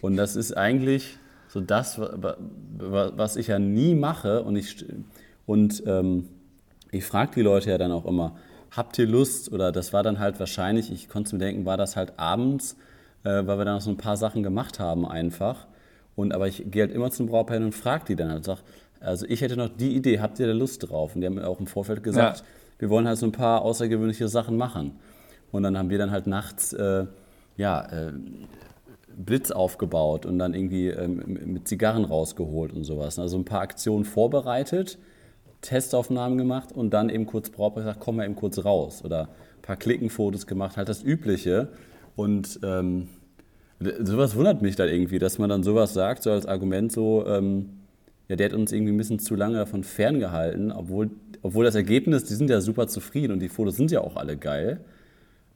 [0.02, 2.36] Und das ist eigentlich so das, wa-
[2.78, 4.42] wa- was ich ja nie mache.
[4.42, 4.84] Und ich,
[5.46, 6.28] und, ähm,
[6.90, 8.36] ich frage die Leute ja dann auch immer,
[8.72, 9.52] habt ihr Lust?
[9.52, 12.76] Oder das war dann halt wahrscheinlich, ich konnte mir denken, war das halt abends,
[13.22, 15.68] äh, weil wir dann noch so ein paar Sachen gemacht haben einfach.
[16.16, 18.58] Und aber ich gehe halt immer zum hin und frage die dann halt, sag,
[19.00, 21.14] also ich hätte noch die Idee, habt ihr da Lust drauf?
[21.14, 22.44] Und die haben mir auch im Vorfeld gesagt, Ja.
[22.78, 24.92] wir wollen halt so ein paar außergewöhnliche Sachen machen.
[25.52, 27.06] Und dann haben wir dann halt nachts, äh,
[27.56, 28.12] ja, äh,
[29.16, 33.18] Blitz aufgebaut und dann irgendwie ähm, mit Zigarren rausgeholt und sowas.
[33.18, 34.98] Also ein paar Aktionen vorbereitet,
[35.62, 39.02] Testaufnahmen gemacht und dann eben kurz Brautpaar gesagt, komm mal eben kurz raus.
[39.04, 39.22] Oder
[39.56, 41.68] ein paar Klickenfotos gemacht, halt das Übliche.
[42.14, 43.09] Und ähm,
[44.00, 47.70] sowas wundert mich dann irgendwie, dass man dann sowas sagt, so als Argument so, ähm,
[48.28, 51.10] ja, der hat uns irgendwie ein bisschen zu lange davon ferngehalten, obwohl,
[51.42, 54.36] obwohl das Ergebnis, die sind ja super zufrieden und die Fotos sind ja auch alle
[54.36, 54.80] geil.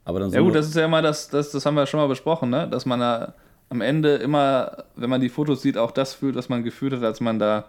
[0.04, 2.00] Aber dann so Ja gut, das ist ja immer das, das, das haben wir schon
[2.00, 2.68] mal besprochen, ne?
[2.68, 3.34] dass man da
[3.68, 7.02] am Ende immer, wenn man die Fotos sieht, auch das fühlt, was man gefühlt hat,
[7.02, 7.66] als man da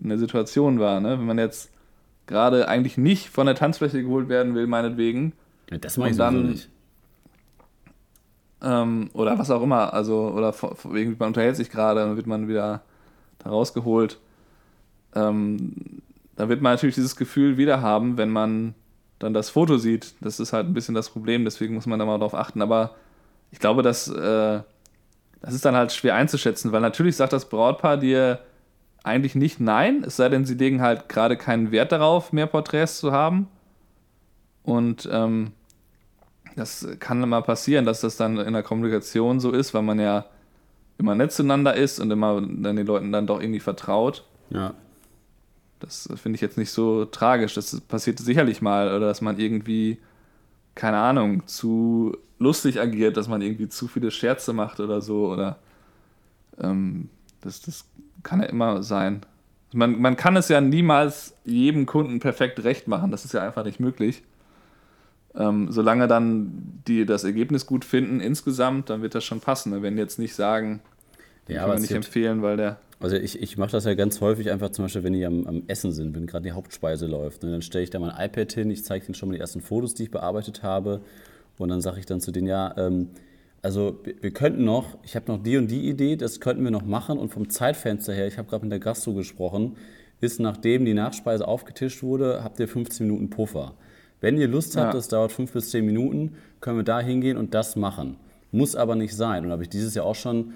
[0.00, 1.00] in der Situation war.
[1.00, 1.18] Ne?
[1.18, 1.70] Wenn man jetzt
[2.26, 5.32] gerade eigentlich nicht von der Tanzfläche geholt werden will, meinetwegen.
[5.70, 6.68] Ja, das mache ich sowieso nicht.
[8.62, 10.54] Ähm, oder was auch immer, also, oder
[10.84, 12.82] irgendwie man unterhält sich gerade, dann wird man wieder
[13.38, 14.18] da rausgeholt.
[15.14, 16.02] Ähm,
[16.36, 18.74] da wird man natürlich dieses Gefühl wieder haben, wenn man
[19.18, 20.14] dann das Foto sieht.
[20.20, 22.62] Das ist halt ein bisschen das Problem, deswegen muss man da mal drauf achten.
[22.62, 22.94] Aber
[23.50, 24.60] ich glaube, dass, äh,
[25.40, 28.40] das ist dann halt schwer einzuschätzen, weil natürlich sagt das Brautpaar dir
[29.04, 32.98] eigentlich nicht nein, es sei denn, sie legen halt gerade keinen Wert darauf, mehr Porträts
[32.98, 33.48] zu haben.
[34.62, 35.52] Und ähm,
[36.56, 40.24] das kann immer passieren, dass das dann in der Kommunikation so ist, weil man ja
[40.96, 44.24] immer nett zueinander ist und immer dann den Leuten dann doch irgendwie vertraut.
[44.50, 44.72] Ja.
[45.84, 47.54] Das finde ich jetzt nicht so tragisch.
[47.54, 49.98] Das passiert sicherlich mal oder dass man irgendwie,
[50.74, 55.58] keine Ahnung, zu lustig agiert, dass man irgendwie zu viele Scherze macht oder so oder
[56.58, 57.10] ähm,
[57.42, 57.84] das, das
[58.22, 59.20] kann ja immer sein.
[59.72, 63.10] Man, man kann es ja niemals jedem Kunden perfekt recht machen.
[63.10, 64.22] Das ist ja einfach nicht möglich.
[65.34, 69.82] Ähm, solange dann die das Ergebnis gut finden insgesamt, dann wird das schon passen.
[69.82, 70.80] Wenn jetzt nicht sagen,
[71.48, 72.78] ja, kann man nicht empfehlen, weil der.
[73.04, 75.64] Also ich, ich mache das ja ganz häufig einfach zum Beispiel, wenn die am, am
[75.66, 77.42] Essen sind, wenn gerade die Hauptspeise läuft.
[77.42, 79.60] Ne, dann stelle ich da mein iPad hin, ich zeige ihnen schon mal die ersten
[79.60, 81.02] Fotos, die ich bearbeitet habe.
[81.58, 83.10] Und dann sage ich dann zu denen, ja, ähm,
[83.60, 86.86] also wir könnten noch, ich habe noch die und die Idee, das könnten wir noch
[86.86, 87.18] machen.
[87.18, 89.76] Und vom Zeitfenster her, ich habe gerade mit der Gastro gesprochen,
[90.22, 93.74] ist nachdem die Nachspeise aufgetischt wurde, habt ihr 15 Minuten Puffer.
[94.22, 94.92] Wenn ihr Lust habt, ja.
[94.92, 98.16] das dauert fünf bis zehn Minuten, können wir da hingehen und das machen.
[98.50, 99.44] Muss aber nicht sein.
[99.44, 100.54] Und habe ich dieses Jahr auch schon,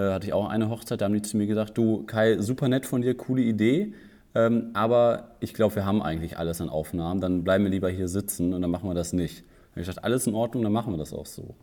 [0.00, 2.86] hatte ich auch eine Hochzeit, da haben die zu mir gesagt, du Kai, super nett
[2.86, 3.94] von dir, coole Idee,
[4.34, 8.08] ähm, aber ich glaube, wir haben eigentlich alles an Aufnahmen, dann bleiben wir lieber hier
[8.08, 9.38] sitzen und dann machen wir das nicht.
[9.38, 11.54] Dann habe ich gesagt, alles in Ordnung, dann machen wir das auch so.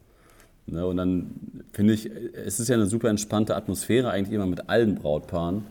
[0.70, 1.32] Ne, und dann
[1.72, 5.64] finde ich, es ist ja eine super entspannte Atmosphäre eigentlich immer mit allen Brautpaaren.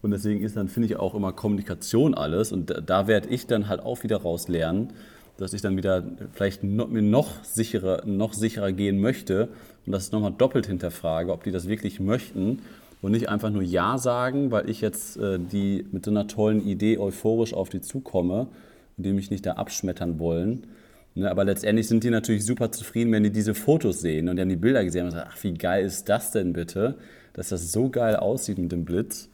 [0.00, 2.52] Und deswegen ist dann, finde ich, auch immer Kommunikation alles.
[2.52, 4.94] Und da, da werde ich dann halt auch wieder raus lernen,
[5.36, 6.02] dass ich dann wieder
[6.32, 9.48] vielleicht noch, mir noch sicherer, noch sicherer gehen möchte
[9.88, 12.58] und das nochmal doppelt hinterfrage, ob die das wirklich möchten
[13.00, 16.62] und nicht einfach nur Ja sagen, weil ich jetzt äh, die mit so einer tollen
[16.62, 18.48] Idee euphorisch auf die zukomme
[18.98, 20.64] und die mich nicht da abschmettern wollen.
[21.14, 24.42] Ne, aber letztendlich sind die natürlich super zufrieden, wenn die diese Fotos sehen und die
[24.42, 26.96] haben die Bilder gesehen und sagen, ach, wie geil ist das denn bitte,
[27.32, 29.30] dass das so geil aussieht mit dem Blitz.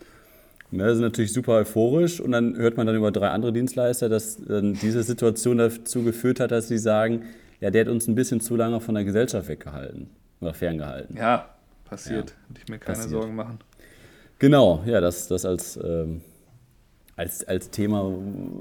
[0.71, 4.39] Ne, sind natürlich super euphorisch und dann hört man dann über drei andere Dienstleister, dass
[4.49, 7.23] äh, diese Situation dazu geführt hat, dass sie sagen,
[7.61, 10.11] ja, der hat uns ein bisschen zu lange von der Gesellschaft weggehalten
[10.45, 11.17] oder ferngehalten.
[11.17, 11.49] Ja,
[11.85, 12.31] passiert.
[12.31, 13.11] Ja, Würde ich mir keine passiert.
[13.11, 13.59] Sorgen machen.
[14.39, 16.21] Genau, ja, das, das als, ähm,
[17.17, 18.13] als, als Thema,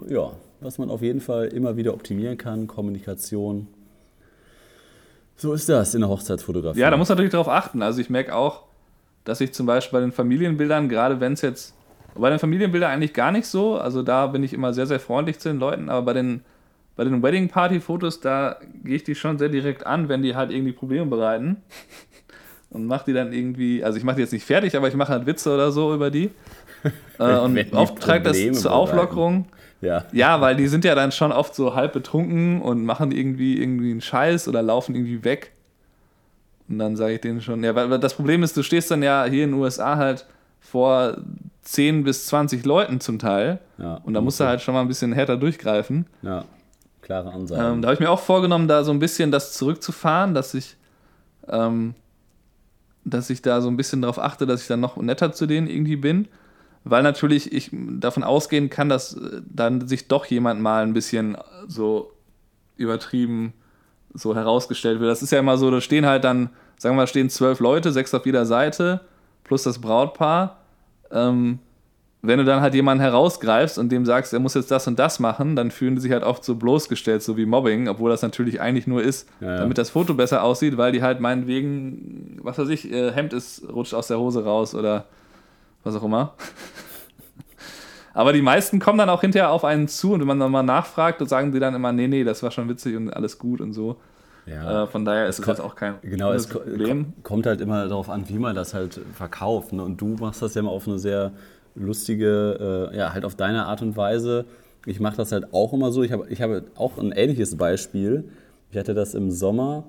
[0.08, 3.68] ja, was man auf jeden Fall immer wieder optimieren kann, Kommunikation.
[5.36, 6.80] So ist das in der Hochzeitsfotografie.
[6.80, 7.82] Ja, da muss man natürlich darauf achten.
[7.82, 8.64] Also ich merke auch,
[9.24, 11.74] dass ich zum Beispiel bei den Familienbildern, gerade wenn es jetzt
[12.16, 13.78] bei den Familienbildern eigentlich gar nicht so.
[13.78, 15.90] Also da bin ich immer sehr, sehr freundlich zu den Leuten.
[15.90, 16.46] Aber bei den,
[16.96, 20.36] bei den Wedding Party Fotos, da gehe ich die schon sehr direkt an, wenn die
[20.36, 21.58] halt irgendwie Probleme bereiten.
[22.70, 25.12] Und mache die dann irgendwie, also ich mache die jetzt nicht fertig, aber ich mache
[25.12, 26.32] halt Witze oder so über die.
[27.20, 29.46] äh, und oft trägt das zur Auflockerung.
[29.82, 30.06] Ja.
[30.14, 33.92] ja, weil die sind ja dann schon oft so halb betrunken und machen irgendwie irgendwie
[33.92, 35.52] einen Scheiß oder laufen irgendwie weg.
[36.70, 39.26] Und dann sage ich denen schon, ja, weil das Problem ist, du stehst dann ja
[39.26, 40.26] hier in den USA halt
[40.62, 41.18] vor
[41.64, 43.60] 10 bis 20 Leuten zum Teil.
[43.78, 46.06] Ja, und da musst du halt schon mal ein bisschen härter durchgreifen.
[46.22, 46.46] Ja,
[47.04, 47.62] klare Ansage.
[47.62, 50.78] Ähm, da habe ich mir auch vorgenommen, da so ein bisschen das zurückzufahren, dass ich,
[51.48, 51.94] ähm,
[53.06, 55.68] dass ich da so ein bisschen darauf achte, dass ich dann noch netter zu denen
[55.68, 56.28] irgendwie bin.
[56.86, 61.38] Weil natürlich ich davon ausgehen kann, dass äh, dann sich doch jemand mal ein bisschen
[61.68, 62.12] so
[62.76, 63.54] übertrieben
[64.14, 65.10] so herausgestellt wird.
[65.10, 67.92] Das ist ja immer so, da stehen halt dann, sagen wir mal, stehen zwölf Leute,
[67.92, 69.02] sechs auf jeder Seite,
[69.44, 70.58] plus das Brautpaar
[71.12, 71.60] ähm,
[72.26, 75.20] wenn du dann halt jemanden herausgreifst und dem sagst, er muss jetzt das und das
[75.20, 78.62] machen, dann fühlen die sich halt oft so bloßgestellt, so wie Mobbing, obwohl das natürlich
[78.62, 79.58] eigentlich nur ist, ja, ja.
[79.58, 83.68] damit das Foto besser aussieht, weil die halt meinetwegen, was weiß ich, ihr Hemd ist,
[83.70, 85.06] rutscht aus der Hose raus oder
[85.84, 86.34] was auch immer.
[88.14, 91.20] Aber die meisten kommen dann auch hinterher auf einen zu und wenn man nochmal nachfragt,
[91.20, 93.74] dann sagen die dann immer, nee, nee, das war schon witzig und alles gut und
[93.74, 93.98] so.
[94.46, 94.84] Ja.
[94.84, 97.14] Äh, von daher ist es jetzt auch kein genau, es Problem.
[97.24, 99.74] kommt halt immer darauf an, wie man das halt verkauft.
[99.74, 99.84] Ne?
[99.84, 101.32] Und du machst das ja immer auf eine sehr
[101.76, 104.46] lustige, äh, ja, halt auf deine Art und Weise.
[104.86, 106.04] Ich mache das halt auch immer so.
[106.04, 108.26] Ich habe ich hab auch ein ähnliches Beispiel.
[108.72, 109.86] Ich hatte das im Sommer.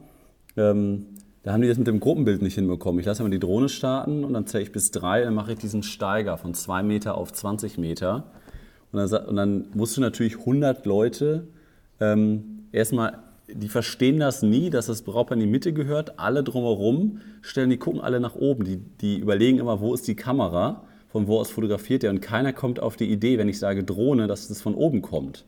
[0.57, 1.07] Ähm,
[1.43, 3.01] da haben die das mit dem Gruppenbild nicht hinbekommen.
[3.01, 5.59] Ich lasse immer die Drohne starten und dann zähle ich bis drei, dann mache ich
[5.59, 8.25] diesen Steiger von zwei Meter auf 20 Meter.
[8.93, 11.49] Und dann, und dann musst du natürlich 100 Leute
[12.01, 13.19] ähm, erstmal
[13.49, 16.19] die verstehen das nie, dass das Brautpaar in die Mitte gehört.
[16.19, 18.65] Alle drumherum stellen, die gucken alle nach oben.
[18.65, 20.83] Die, die überlegen immer, wo ist die Kamera
[21.15, 24.27] von wo aus fotografiert ihr und keiner kommt auf die Idee, wenn ich sage Drohne,
[24.27, 25.45] dass das von oben kommt.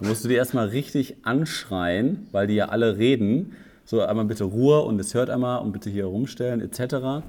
[0.00, 3.52] Dann musst du die erstmal richtig anschreien, weil die ja alle reden.
[3.84, 7.24] So, einmal bitte Ruhe und es hört einmal und bitte hier rumstellen etc.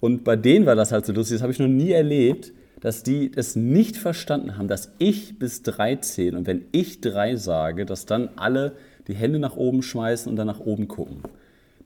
[0.00, 3.02] Und bei denen war das halt so lustig, das habe ich noch nie erlebt, dass
[3.02, 7.84] die es nicht verstanden haben, dass ich bis drei zähle und wenn ich drei sage,
[7.84, 8.72] dass dann alle
[9.08, 11.18] die Hände nach oben schmeißen und dann nach oben gucken.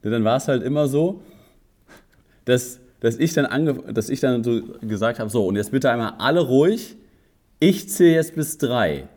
[0.05, 1.23] Und dann war es halt immer so,
[2.45, 5.91] dass, dass, ich dann ange, dass ich dann so gesagt habe, so und jetzt bitte
[5.91, 6.95] einmal alle ruhig,
[7.59, 9.09] ich zähle jetzt bis drei.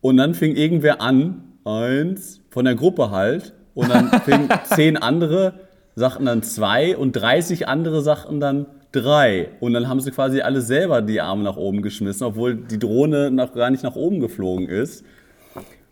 [0.00, 5.52] Und dann fing irgendwer an, eins, von der Gruppe halt, und dann fing zehn andere,
[5.94, 9.50] sagten dann zwei und 30 andere sagten dann drei.
[9.60, 13.30] Und dann haben sie quasi alle selber die Arme nach oben geschmissen, obwohl die Drohne
[13.30, 15.04] noch gar nicht nach oben geflogen ist.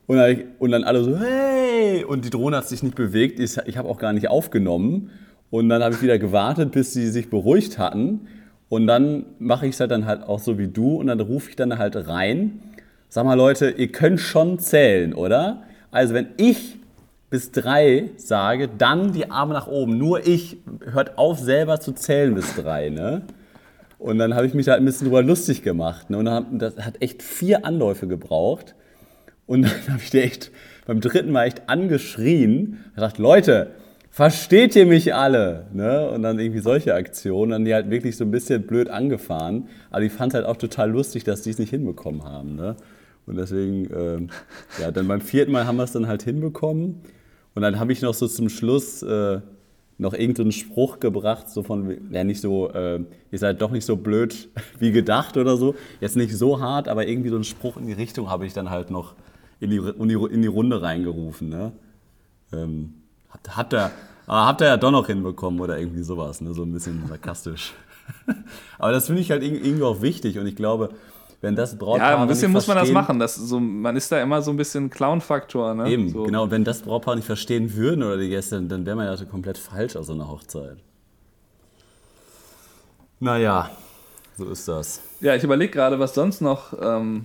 [0.06, 2.04] Und dann, und dann alle so, hey!
[2.04, 3.38] Und die Drohne hat sich nicht bewegt.
[3.38, 5.10] Ich, ich habe auch gar nicht aufgenommen.
[5.50, 8.28] Und dann habe ich wieder gewartet, bis sie sich beruhigt hatten.
[8.68, 10.96] Und dann mache ich es halt dann halt auch so wie du.
[10.96, 12.60] Und dann rufe ich dann halt rein.
[13.08, 15.62] Sag mal, Leute, ihr könnt schon zählen, oder?
[15.90, 16.78] Also, wenn ich
[17.30, 19.98] bis drei sage, dann die Arme nach oben.
[19.98, 22.88] Nur ich hört auf, selber zu zählen bis drei.
[22.88, 23.22] Ne?
[23.98, 26.10] Und dann habe ich mich da ein bisschen drüber lustig gemacht.
[26.10, 26.18] Ne?
[26.18, 28.74] Und dann, das hat echt vier Anläufe gebraucht.
[29.46, 30.50] Und dann habe ich dir echt
[30.86, 32.84] beim dritten Mal echt angeschrien.
[32.94, 33.72] Ich dachte, Leute,
[34.18, 35.68] versteht ihr mich alle?
[35.72, 36.10] Ne?
[36.10, 39.68] Und dann irgendwie solche Aktionen, dann die halt wirklich so ein bisschen blöd angefahren.
[39.92, 42.56] Aber ich fand es halt auch total lustig, dass die es nicht hinbekommen haben.
[42.56, 42.74] Ne?
[43.26, 44.30] Und deswegen, ähm,
[44.80, 47.00] ja, dann beim vierten Mal haben wir es dann halt hinbekommen.
[47.54, 49.40] Und dann habe ich noch so zum Schluss äh,
[49.98, 52.98] noch irgendeinen Spruch gebracht, so von, ja nicht so, äh,
[53.30, 54.48] ihr seid doch nicht so blöd
[54.80, 55.76] wie gedacht oder so.
[56.00, 58.68] Jetzt nicht so hart, aber irgendwie so einen Spruch in die Richtung habe ich dann
[58.68, 59.14] halt noch
[59.60, 61.48] in die, in die Runde reingerufen.
[61.48, 61.70] Ne?
[62.52, 62.94] Ähm,
[63.30, 63.90] hat, hat, er,
[64.26, 66.54] ah, habt ihr ja doch noch hinbekommen oder irgendwie sowas, ne?
[66.54, 67.74] so ein bisschen sarkastisch.
[68.78, 70.90] aber das finde ich halt irgendwie auch wichtig und ich glaube,
[71.40, 72.10] wenn das Brautpaar.
[72.12, 73.18] Ja, ein bisschen muss man das machen.
[73.18, 75.74] Das so, man ist da immer so ein bisschen Clown-Faktor.
[75.74, 75.88] Ne?
[75.88, 76.24] Eben, so.
[76.24, 76.44] genau.
[76.44, 79.56] Und wenn das Brautpaar nicht verstehen würden oder die Gäste, dann wäre man ja komplett
[79.56, 80.78] falsch aus so einer Hochzeit.
[83.20, 83.70] Naja,
[84.36, 85.00] so ist das.
[85.20, 86.72] Ja, ich überlege gerade, was sonst noch.
[86.80, 87.24] Ähm,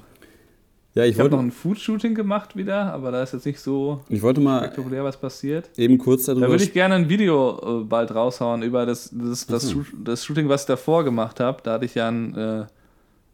[0.96, 4.02] ja, ich, ich habe noch ein Food-Shooting gemacht wieder, aber da ist jetzt nicht so
[4.10, 5.70] ich wollte mal spektakulär was passiert.
[5.76, 6.46] Eben kurz darüber.
[6.46, 9.86] Da würde ich gerne ein Video äh, bald raushauen über das, das, das, mhm.
[10.04, 11.62] das, Shooting, was ich davor gemacht habe.
[11.64, 12.36] Da hatte ich ja ein.
[12.36, 12.66] Äh,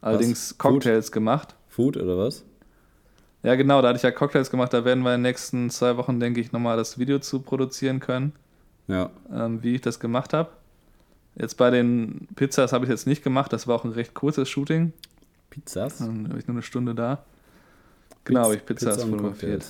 [0.02, 0.58] Allerdings was?
[0.58, 1.14] Cocktails Food?
[1.14, 1.56] gemacht.
[1.68, 2.46] Food oder was?
[3.44, 4.74] Ja, genau, da hatte ich ja Cocktails gemacht.
[4.74, 8.00] Da werden wir in den nächsten zwei Wochen, denke ich, nochmal das Video zu produzieren
[8.00, 8.32] können.
[8.88, 9.10] Ja.
[9.34, 10.50] Ähm, wie ich das gemacht habe.
[11.36, 13.52] Jetzt bei den Pizzas habe ich jetzt nicht gemacht.
[13.52, 14.94] Das war auch ein recht kurzes Shooting.
[15.50, 15.98] Pizzas?
[15.98, 17.24] Dann habe ich nur eine Stunde da.
[18.30, 19.66] Genau, habe ich Pizzas Pizza fotografiert.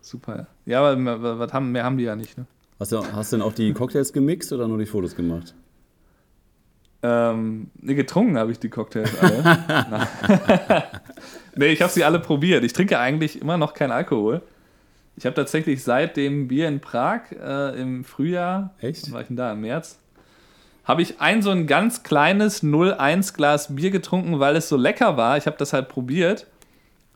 [0.00, 0.46] Super.
[0.66, 2.36] Ja, aber was haben, mehr haben die ja nicht.
[2.36, 2.46] Ne?
[2.78, 5.54] Hast, du, hast du denn auch die Cocktails gemixt oder nur die Fotos gemacht?
[7.02, 10.08] Ähm, nee, getrunken habe ich die Cocktails alle.
[11.56, 12.64] nee, ich habe sie alle probiert.
[12.64, 14.42] Ich trinke eigentlich immer noch keinen Alkohol.
[15.16, 19.12] Ich habe tatsächlich seit dem Bier in Prag äh, im Frühjahr, Echt?
[19.12, 19.98] war ich denn da, im März,
[20.84, 25.16] habe ich ein so ein ganz kleines 0,1 Glas Bier getrunken, weil es so lecker
[25.16, 25.36] war.
[25.36, 26.46] Ich habe das halt probiert.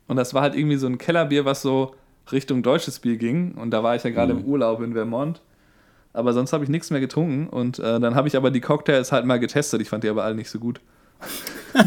[0.09, 1.95] Und das war halt irgendwie so ein Kellerbier, was so
[2.33, 3.53] Richtung deutsches Bier ging.
[3.53, 4.41] Und da war ich ja gerade mhm.
[4.41, 5.41] im Urlaub in Vermont
[6.19, 9.13] aber sonst habe ich nichts mehr getrunken und äh, dann habe ich aber die Cocktails
[9.13, 9.81] halt mal getestet.
[9.81, 10.81] Ich fand die aber alle nicht so gut.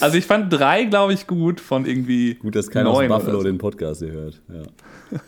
[0.00, 2.36] also ich fand drei, glaube ich, gut von irgendwie.
[2.36, 3.44] Gut, dass keiner aus Buffalo so.
[3.44, 4.40] den Podcast hier hört.
[4.48, 4.62] Ja,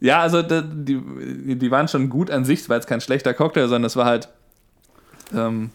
[0.00, 1.00] ja also die,
[1.56, 4.04] die waren schon gut an sich, es war jetzt kein schlechter Cocktail, sondern es war
[4.04, 4.28] halt.
[5.34, 5.70] Ähm,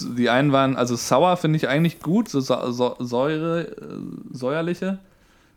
[0.00, 3.74] die einen waren, also sauer finde ich eigentlich gut, so Säure, äh,
[4.32, 4.98] säuerliche.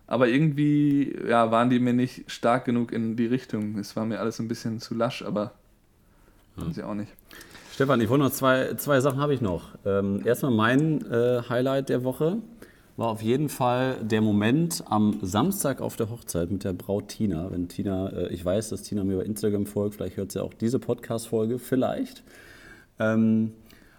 [0.07, 3.79] Aber irgendwie ja, waren die mir nicht stark genug in die Richtung.
[3.79, 5.53] Es war mir alles ein bisschen zu lasch, aber
[6.57, 7.11] haben sie auch nicht.
[7.73, 9.69] Stefan, ich wollte noch zwei, zwei Sachen habe ich noch.
[9.85, 12.37] Ähm, erstmal mein äh, Highlight der Woche
[12.97, 17.51] war auf jeden Fall der Moment am Samstag auf der Hochzeit mit der Braut Tina.
[17.51, 20.53] Wenn Tina, äh, ich weiß, dass Tina mir bei Instagram folgt, vielleicht hört sie auch
[20.53, 22.23] diese Podcast-Folge, vielleicht.
[22.97, 23.51] Ähm,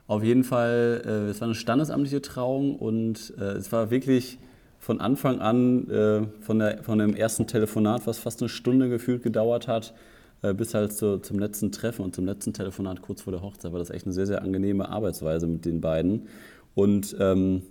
[0.06, 4.38] auf jeden Fall, äh, es war eine standesamtliche Trauung und äh, es war wirklich
[4.78, 9.22] von Anfang an, äh, von, der, von dem ersten Telefonat, was fast eine Stunde gefühlt
[9.22, 9.94] gedauert hat,
[10.42, 13.72] äh, bis halt so, zum letzten Treffen und zum letzten Telefonat kurz vor der Hochzeit,
[13.72, 16.28] war das echt eine sehr, sehr angenehme Arbeitsweise mit den beiden.
[16.74, 17.62] Und ähm,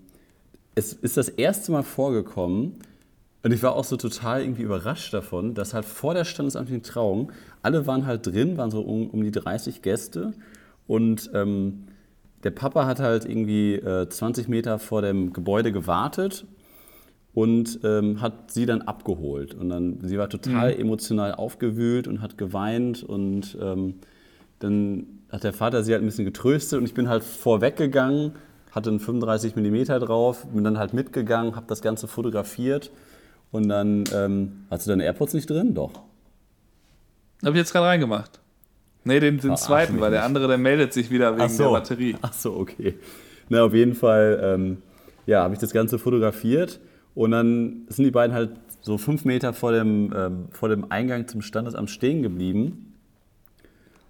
[0.73, 2.79] es ist das erste Mal vorgekommen,
[3.43, 7.31] und ich war auch so total irgendwie überrascht davon, dass halt vor der standesamtlichen Trauung,
[7.61, 10.33] alle waren halt drin, waren so um, um die 30 Gäste
[10.87, 11.83] und ähm,
[12.45, 16.45] der Papa hat halt irgendwie äh, 20 Meter vor dem Gebäude gewartet
[17.33, 19.55] und ähm, hat sie dann abgeholt.
[19.55, 20.79] Und dann, sie war total mhm.
[20.79, 23.95] emotional aufgewühlt und hat geweint und ähm,
[24.59, 28.33] dann hat der Vater sie halt ein bisschen getröstet und ich bin halt vorweggegangen,
[28.71, 32.91] hatte einen 35 mm drauf, bin dann halt mitgegangen, habe das Ganze fotografiert
[33.51, 35.73] und dann, ähm, hast du deine AirPods nicht drin?
[35.73, 35.93] Doch.
[37.43, 38.39] Habe ich jetzt gerade reingemacht.
[39.05, 40.25] Nee, den, den Ah, zweiten, weil der nicht.
[40.25, 42.15] andere, der meldet sich wieder wegen der Batterie.
[42.21, 42.95] Ach so, okay.
[43.49, 44.77] Na, auf jeden Fall, ähm,
[45.27, 46.79] ja, habe ich das Ganze fotografiert
[47.13, 51.27] und dann sind die beiden halt so fünf Meter vor dem, ähm, vor dem Eingang
[51.27, 52.93] zum Standesamt stehen geblieben.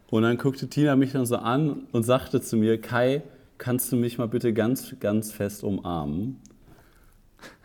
[0.09, 3.21] Und dann guckte Tina mich dann so an und sagte zu mir, Kai,
[3.57, 6.39] kannst du mich mal bitte ganz, ganz fest umarmen?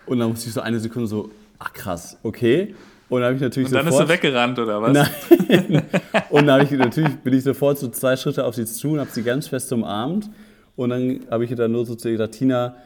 [0.07, 2.75] Und dann musste ich so eine Sekunde so, ach krass, okay.
[3.11, 4.09] Und dann habe ich natürlich Und dann ist sofort...
[4.09, 4.93] er weggerannt, oder was?
[4.93, 5.83] Nein.
[6.31, 9.01] Und dann habe ich natürlich bin ich sofort so zwei Schritte auf sie zu und
[9.01, 10.31] habe sie ganz fest umarmt.
[10.77, 12.77] Und dann habe ich ihr dann nur so zu ihr gesagt, Tina,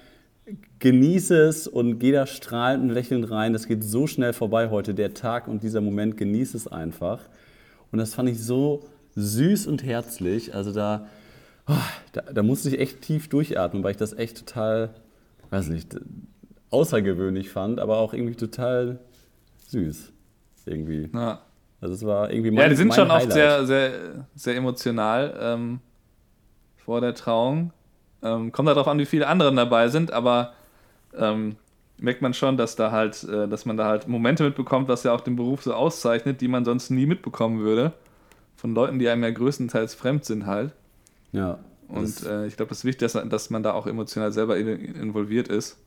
[0.79, 3.53] genieße es und geh da strahlend und lächelnd rein.
[3.53, 7.21] Das geht so schnell vorbei heute, der Tag und dieser Moment, genieße es einfach.
[7.93, 8.83] Und das fand ich so
[9.17, 10.55] süß und herzlich.
[10.55, 11.07] Also da,
[11.69, 11.75] oh,
[12.13, 14.91] da, da musste ich echt tief durchatmen, weil ich das echt total,
[15.51, 15.97] weiß nicht,
[16.71, 19.01] außergewöhnlich fand, aber auch irgendwie total
[19.69, 20.14] süß.
[20.67, 21.11] Irgendwie.
[21.13, 21.41] Ja.
[21.81, 23.33] Also es war irgendwie mein, Ja, die sind schon oft Highlight.
[23.33, 23.93] sehr, sehr,
[24.35, 25.81] sehr emotional ähm,
[26.77, 27.73] vor der Trauung.
[28.23, 30.55] Ähm, kommt darauf an, wie viele anderen dabei sind, aber
[31.17, 31.57] ähm,
[31.99, 35.13] merkt man schon, dass da halt, äh, dass man da halt Momente mitbekommt, was ja
[35.13, 37.93] auch den Beruf so auszeichnet, die man sonst nie mitbekommen würde.
[38.57, 40.73] Von Leuten, die einem ja größtenteils fremd sind halt.
[41.33, 41.59] Ja.
[41.89, 44.69] Und äh, ich glaube, es ist wichtig, dass, dass man da auch emotional selber in,
[44.95, 45.79] involviert ist.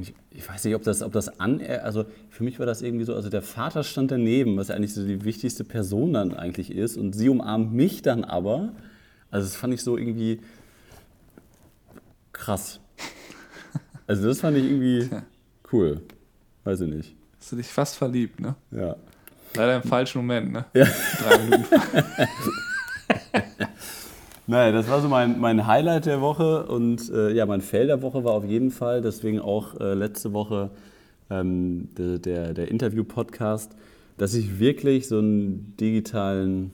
[0.00, 3.04] Ich, ich weiß nicht, ob das, ob das an, also für mich war das irgendwie
[3.04, 6.70] so, also der Vater stand daneben, was ja eigentlich so die wichtigste Person dann eigentlich
[6.70, 8.72] ist, und sie umarmt mich dann aber.
[9.30, 10.40] Also das fand ich so irgendwie
[12.32, 12.80] krass.
[14.06, 15.08] Also das fand ich irgendwie
[15.72, 16.00] cool.
[16.64, 17.16] Weiß ich nicht.
[17.38, 18.54] Hast du dich fast verliebt, ne?
[18.70, 18.96] Ja.
[19.54, 20.64] Leider im falschen Moment, ne?
[20.74, 20.86] Ja.
[21.18, 21.64] Drei Minuten.
[24.46, 28.02] Naja, das war so mein, mein Highlight der Woche und äh, ja, mein Fail der
[28.02, 30.70] Woche war auf jeden Fall, deswegen auch äh, letzte Woche
[31.30, 33.72] ähm, der, der, der Interview-Podcast,
[34.18, 36.72] dass ich wirklich so einen digitalen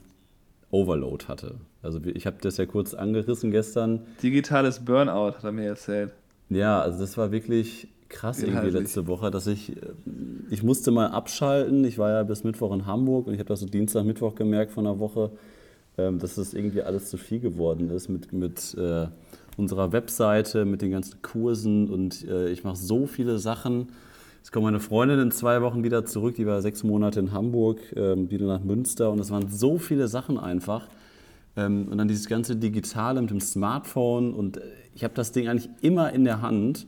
[0.69, 1.55] Overload hatte.
[1.81, 4.01] Also ich habe das ja kurz angerissen gestern.
[4.21, 6.11] Digitales Burnout, hat er mir erzählt.
[6.49, 8.81] Ja, also das war wirklich krass irgendwie Inhaltlich.
[8.81, 9.79] letzte Woche, dass ich, äh,
[10.49, 11.85] ich musste mal abschalten.
[11.85, 14.73] Ich war ja bis Mittwoch in Hamburg und ich habe das so Dienstag, Mittwoch gemerkt
[14.73, 15.31] von der Woche,
[16.11, 19.07] dass das irgendwie alles zu viel geworden ist mit, mit äh,
[19.57, 23.89] unserer Webseite, mit den ganzen Kursen und äh, ich mache so viele Sachen.
[24.37, 27.79] Jetzt kommt meine Freundin in zwei Wochen wieder zurück, die war sechs Monate in Hamburg,
[27.95, 30.87] ähm, wieder nach Münster und es waren so viele Sachen einfach.
[31.55, 34.61] Ähm, und dann dieses ganze Digitale mit dem Smartphone und äh,
[34.95, 36.87] ich habe das Ding eigentlich immer in der Hand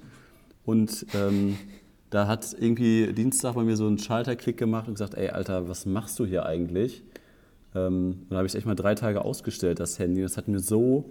[0.65, 1.57] und ähm,
[2.09, 5.85] da hat irgendwie Dienstag bei mir so einen Schalterklick gemacht und gesagt, ey Alter, was
[5.85, 7.03] machst du hier eigentlich?
[7.75, 10.21] Ähm, dann habe ich es echt mal drei Tage ausgestellt, das Handy.
[10.21, 11.05] Das hat mir so,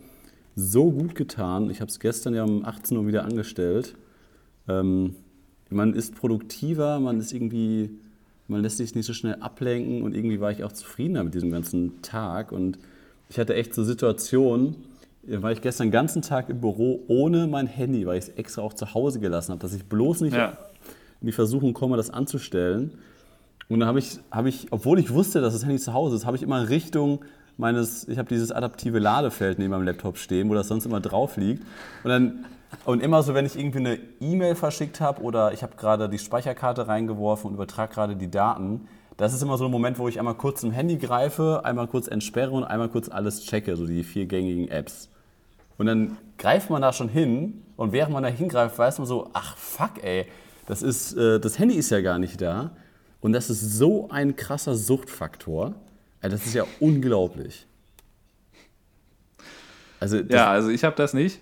[0.54, 1.70] so gut getan.
[1.70, 3.96] Ich habe es gestern ja um 18 Uhr wieder angestellt.
[4.68, 5.16] Ähm,
[5.70, 7.90] man ist produktiver, man ist irgendwie,
[8.48, 11.50] man lässt sich nicht so schnell ablenken und irgendwie war ich auch zufriedener mit diesem
[11.50, 12.52] ganzen Tag.
[12.52, 12.78] Und
[13.28, 14.76] ich hatte echt so Situationen,
[15.24, 18.30] da war ich gestern den ganzen Tag im Büro ohne mein Handy, weil ich es
[18.30, 20.58] extra auch zu Hause gelassen habe, dass ich bloß nicht Ja.
[21.20, 22.92] in die Versuchung komme, das anzustellen.
[23.68, 26.26] Und dann habe ich, habe ich, obwohl ich wusste, dass das Handy zu Hause ist,
[26.26, 27.24] habe ich immer Richtung
[27.56, 31.36] meines, ich habe dieses adaptive Ladefeld neben meinem Laptop stehen, wo das sonst immer drauf
[31.36, 31.64] liegt.
[32.02, 32.44] Und dann,
[32.84, 36.18] und immer so, wenn ich irgendwie eine E-Mail verschickt habe oder ich habe gerade die
[36.18, 40.18] Speicherkarte reingeworfen und übertrage gerade die Daten, das ist immer so ein Moment, wo ich
[40.18, 44.02] einmal kurz zum Handy greife, einmal kurz entsperre und einmal kurz alles checke, so die
[44.02, 45.10] vier gängigen Apps.
[45.78, 49.30] Und dann greift man da schon hin und während man da hingreift, weiß man so,
[49.32, 50.26] ach fuck ey,
[50.66, 52.70] das, ist, äh, das Handy ist ja gar nicht da.
[53.22, 55.74] Und das ist so ein krasser Suchtfaktor.
[56.20, 57.66] Ey, das ist ja unglaublich.
[60.00, 61.40] Also Ja, also ich habe das nicht.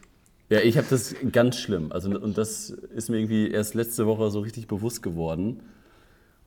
[0.51, 1.91] ja, ich habe das ganz schlimm.
[1.91, 5.63] Also, und das ist mir irgendwie erst letzte Woche so richtig bewusst geworden.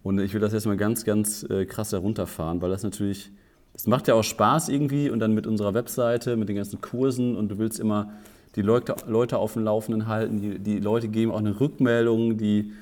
[0.04, 3.32] Und ich will das jetzt mal ganz, ganz äh, krass herunterfahren, weil das natürlich,
[3.72, 7.36] das macht ja auch Spaß irgendwie und dann mit unserer Webseite, mit den ganzen Kursen
[7.36, 8.12] und du willst immer
[8.56, 10.42] die Leute, Leute auf dem Laufenden halten.
[10.42, 12.74] Die, die Leute geben auch eine Rückmeldung, die,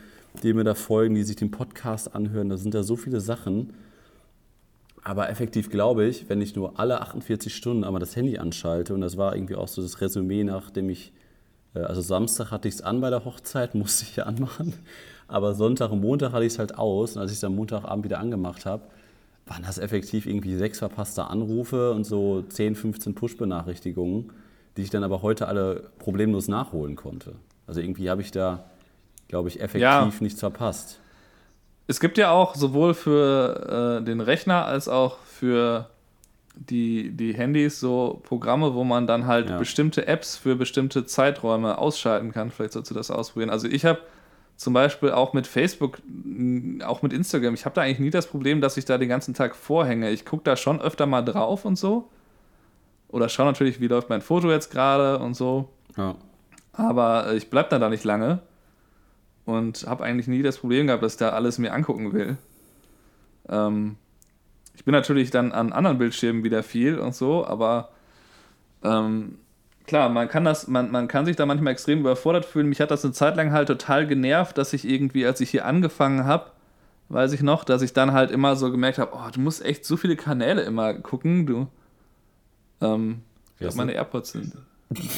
[0.43, 2.49] die mir da folgen, die sich den Podcast anhören.
[2.49, 3.73] Da sind ja so viele Sachen.
[5.03, 9.01] Aber effektiv glaube ich, wenn ich nur alle 48 Stunden einmal das Handy anschalte, und
[9.01, 11.11] das war irgendwie auch so das Resümee, nachdem ich,
[11.73, 14.73] äh, also Samstag hatte ich es an bei der Hochzeit, musste ich ja anmachen,
[15.27, 17.15] aber Sonntag und Montag hatte ich es halt aus.
[17.15, 18.84] Und als ich es am Montagabend wieder angemacht habe,
[19.47, 24.32] waren das effektiv irgendwie sechs verpasste Anrufe und so 10, 15 Push-Benachrichtigungen,
[24.77, 27.36] die ich dann aber heute alle problemlos nachholen konnte.
[27.65, 28.65] Also irgendwie habe ich da,
[29.32, 30.11] glaube ich, effektiv Ja.
[30.19, 30.99] nichts verpasst.
[31.88, 35.89] Es gibt ja auch sowohl für äh, den Rechner als auch für
[36.55, 39.57] die, die Handys so Programme, wo man dann halt Ja.
[39.57, 42.51] bestimmte Apps für bestimmte Zeiträume ausschalten kann.
[42.51, 43.49] Vielleicht sollst du das ausprobieren.
[43.49, 43.99] Also ich habe
[44.57, 45.99] zum Beispiel auch mit Facebook,
[46.86, 49.34] auch mit Instagram, ich habe da eigentlich nie das Problem, dass ich da den ganzen
[49.34, 50.11] Tag vorhänge.
[50.11, 52.09] Ich gucke da schon öfter mal drauf und so.
[53.07, 55.69] Oder schaue natürlich, wie läuft mein Foto jetzt gerade und so.
[55.97, 56.15] Ja.
[56.73, 58.39] Aber äh, ich bleib dann da nicht lange
[59.46, 62.38] und habe eigentlich nie das Problem gehabt, dass ich da alles mir angucken will.
[63.50, 63.98] Ähm,
[64.76, 67.89] ich bin natürlich dann an anderen Bildschirmen wieder viel und so, aber
[68.84, 69.38] ähm,
[69.86, 72.70] klar, man kann das, man, man kann sich da manchmal extrem überfordert fühlen.
[72.70, 75.66] Mich hat das eine Zeit lang halt total genervt, dass ich irgendwie, als ich hier
[75.66, 76.52] angefangen habe,
[77.10, 79.86] weiß ich noch, dass ich dann halt immer so gemerkt habe, oh, du musst echt
[79.86, 81.68] so viele Kanäle immer gucken, du.
[82.80, 83.22] Ähm,
[83.54, 84.54] ich glaube, meine AirPods sind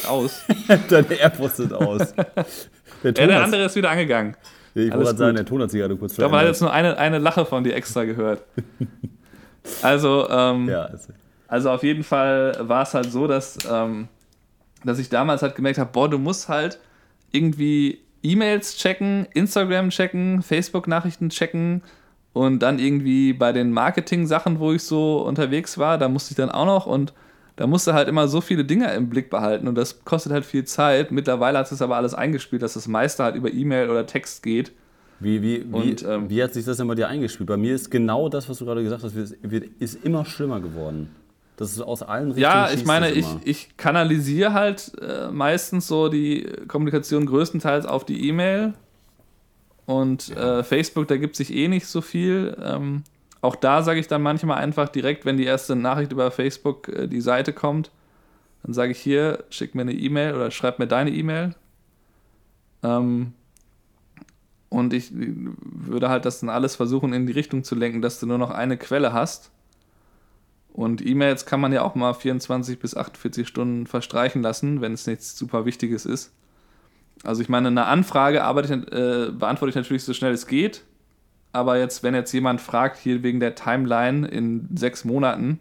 [0.08, 0.42] aus.
[0.88, 2.14] Deine AirPods sind aus.
[3.02, 4.36] Der Ja, der andere ist wieder angegangen.
[4.74, 6.56] ich wollte gerade sagen, der Ton hat sich gerade kurz Ich glaube, man hat verändert.
[6.56, 8.42] jetzt nur eine, eine Lache von dir extra gehört.
[9.82, 11.08] Also, ähm, Ja, ist,
[11.48, 14.08] also auf jeden Fall war es halt so, dass, ähm,
[14.84, 16.78] dass ich damals halt gemerkt habe, boah, du musst halt
[17.32, 21.82] irgendwie E-Mails checken, Instagram checken, Facebook-Nachrichten checken
[22.34, 26.50] und dann irgendwie bei den Marketing-Sachen, wo ich so unterwegs war, da musste ich dann
[26.50, 27.12] auch noch und
[27.56, 30.64] da musste halt immer so viele Dinge im Blick behalten und das kostet halt viel
[30.64, 31.12] Zeit.
[31.12, 34.72] Mittlerweile hat es aber alles eingespielt, dass das meiste halt über E-Mail oder Text geht.
[35.20, 37.48] wie, wie, wie, Und, ähm, wie hat sich das denn bei dir eingespielt?
[37.48, 41.10] Bei mir ist genau das, was du gerade gesagt hast, ist immer schlimmer geworden.
[41.56, 42.42] Das ist aus allen Richtungen.
[42.42, 48.28] Ja, ich meine, ich, ich kanalisiere halt äh, meistens so die Kommunikation größtenteils auf die
[48.28, 48.74] E-Mail.
[49.86, 52.56] Und äh, Facebook, da gibt sich eh nicht so viel.
[52.60, 53.04] Ähm,
[53.44, 57.06] auch da sage ich dann manchmal einfach direkt, wenn die erste Nachricht über Facebook äh,
[57.06, 57.90] die Seite kommt,
[58.62, 61.54] dann sage ich hier, schick mir eine E-Mail oder schreib mir deine E-Mail.
[62.82, 63.34] Ähm,
[64.70, 68.26] und ich würde halt das dann alles versuchen, in die Richtung zu lenken, dass du
[68.26, 69.50] nur noch eine Quelle hast.
[70.72, 75.06] Und E-Mails kann man ja auch mal 24 bis 48 Stunden verstreichen lassen, wenn es
[75.06, 76.32] nichts super Wichtiges ist.
[77.22, 80.82] Also ich meine, eine Anfrage ich, äh, beantworte ich natürlich so schnell es geht.
[81.54, 85.60] Aber jetzt, wenn jetzt jemand fragt, hier wegen der Timeline in sechs Monaten,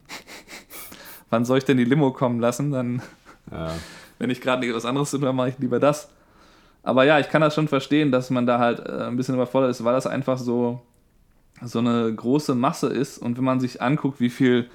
[1.29, 3.03] wann soll ich denn die Limo kommen lassen, dann
[3.51, 3.71] ja.
[4.17, 6.09] wenn ich gerade nicht was anderes tue, dann mache ich lieber das.
[6.81, 9.69] Aber ja, ich kann das schon verstehen, dass man da halt äh, ein bisschen überfordert
[9.69, 10.81] ist, weil das einfach so,
[11.61, 13.19] so eine große Masse ist.
[13.19, 14.71] Und wenn man sich anguckt, wie viel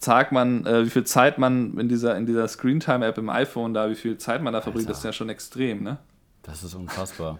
[0.00, 3.88] Tag man, äh, wie viel Zeit man in dieser, in dieser Screentime-App im iPhone da,
[3.88, 5.96] wie viel Zeit man da verbringt, das ist ja schon extrem, ne?
[6.42, 7.38] Das ist unfassbar.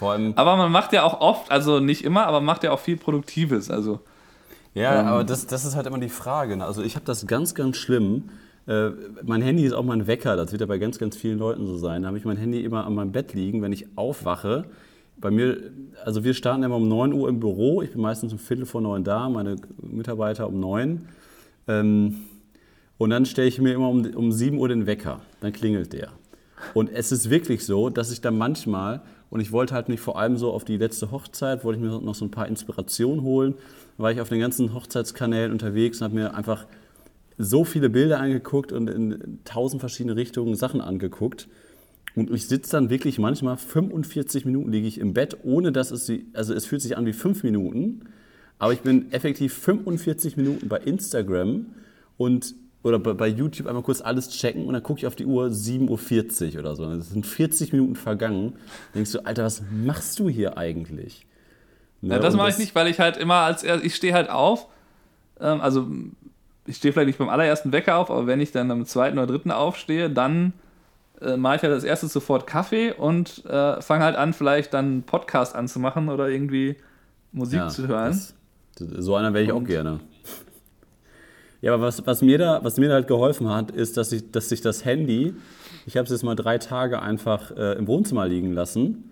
[0.00, 2.72] Vor allem, Aber man macht ja auch oft, also nicht immer, aber man macht ja
[2.72, 3.70] auch viel Produktives.
[3.70, 4.00] Also
[4.72, 6.56] ja, aber das, das ist halt immer die Frage.
[6.56, 6.64] ne?
[6.64, 8.30] Also ich habe das ganz, ganz schlimm.
[8.66, 8.92] Äh,
[9.22, 11.76] mein Handy ist auch mein Wecker, das wird ja bei ganz, ganz vielen Leuten so
[11.76, 12.00] sein.
[12.00, 14.64] Da habe ich mein Handy immer an meinem Bett liegen, wenn ich aufwache.
[15.18, 15.58] Bei mir,
[16.02, 17.82] also wir starten immer um 9 Uhr im Büro.
[17.82, 21.08] Ich bin meistens um Viertel vor neun da, meine Mitarbeiter um neun.
[21.68, 22.22] Ähm,
[22.96, 25.20] und dann stelle ich mir immer um, um 7 Uhr den Wecker.
[25.42, 26.08] Dann klingelt der.
[26.72, 30.18] Und es ist wirklich so, dass ich dann manchmal, und ich wollte halt nicht vor
[30.18, 33.54] allem so auf die letzte Hochzeit, wollte ich mir noch so ein paar Inspirationen holen.
[33.96, 36.66] Da war ich auf den ganzen Hochzeitskanälen unterwegs und habe mir einfach
[37.38, 41.48] so viele Bilder angeguckt und in tausend verschiedene Richtungen Sachen angeguckt.
[42.16, 46.10] Und ich sitze dann wirklich manchmal 45 Minuten liege ich im Bett, ohne dass es,
[46.32, 48.06] also es fühlt sich an wie fünf Minuten,
[48.58, 51.66] aber ich bin effektiv 45 Minuten bei Instagram
[52.16, 55.26] und oder bei, bei YouTube einmal kurz alles checken und dann gucke ich auf die
[55.26, 56.84] Uhr 7.40 Uhr oder so.
[56.92, 58.52] Es sind 40 Minuten vergangen.
[58.92, 61.26] Da denkst du, Alter, was machst du hier eigentlich?
[62.00, 64.66] Ne, Ja, das mache ich nicht, weil ich halt immer als ich stehe halt auf.
[65.40, 65.86] Ähm, also
[66.66, 69.26] ich stehe vielleicht nicht beim allerersten Wecker auf, aber wenn ich dann am zweiten oder
[69.26, 70.52] dritten aufstehe, dann
[71.20, 74.84] äh, mache ich halt als erstes sofort Kaffee und äh, fange halt an, vielleicht dann
[74.86, 76.76] einen Podcast anzumachen oder irgendwie
[77.32, 78.12] Musik Ja, zu hören.
[78.12, 78.34] Das,
[79.04, 80.00] so einer wäre ich auch Und- gerne.
[81.62, 84.30] Ja, aber was, was, mir da, was mir da halt geholfen hat, ist, dass ich,
[84.30, 85.34] dass ich das Handy,
[85.86, 89.10] ich habe es jetzt mal drei Tage einfach äh, im Wohnzimmer liegen lassen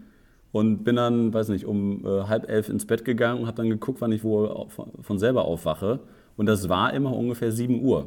[0.52, 3.68] und bin dann, weiß nicht, um äh, halb elf ins Bett gegangen und habe dann
[3.68, 6.00] geguckt, wann ich wohl auf, von selber aufwache.
[6.36, 8.06] Und das war immer ungefähr 7 Uhr.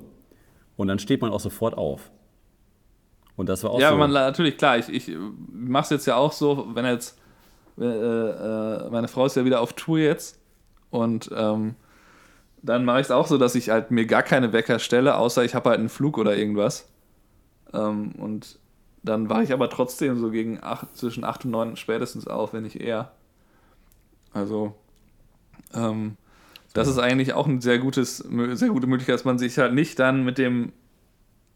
[0.76, 2.10] Und dann steht man auch sofort auf.
[3.36, 3.98] Und das war auch Ja, so.
[3.98, 5.16] man, natürlich, klar, ich, ich
[5.52, 7.18] mache es jetzt ja auch so, wenn jetzt,
[7.80, 10.40] äh, äh, meine Frau ist ja wieder auf Tour jetzt
[10.90, 11.76] und ähm,
[12.64, 15.44] dann mache ich es auch so, dass ich halt mir gar keine Wecker stelle, außer
[15.44, 16.88] ich habe halt einen Flug oder irgendwas.
[17.74, 18.60] Ähm, und
[19.04, 22.64] dann wache ich aber trotzdem so gegen acht, zwischen 8 und 9 spätestens auf, wenn
[22.64, 23.12] nicht eher.
[24.34, 24.76] Also,
[25.74, 26.18] ähm,
[26.74, 30.00] das ist eigentlich auch ein sehr gutes, sehr gute Möglichkeit, dass man sich halt nicht
[30.00, 30.72] dann mit dem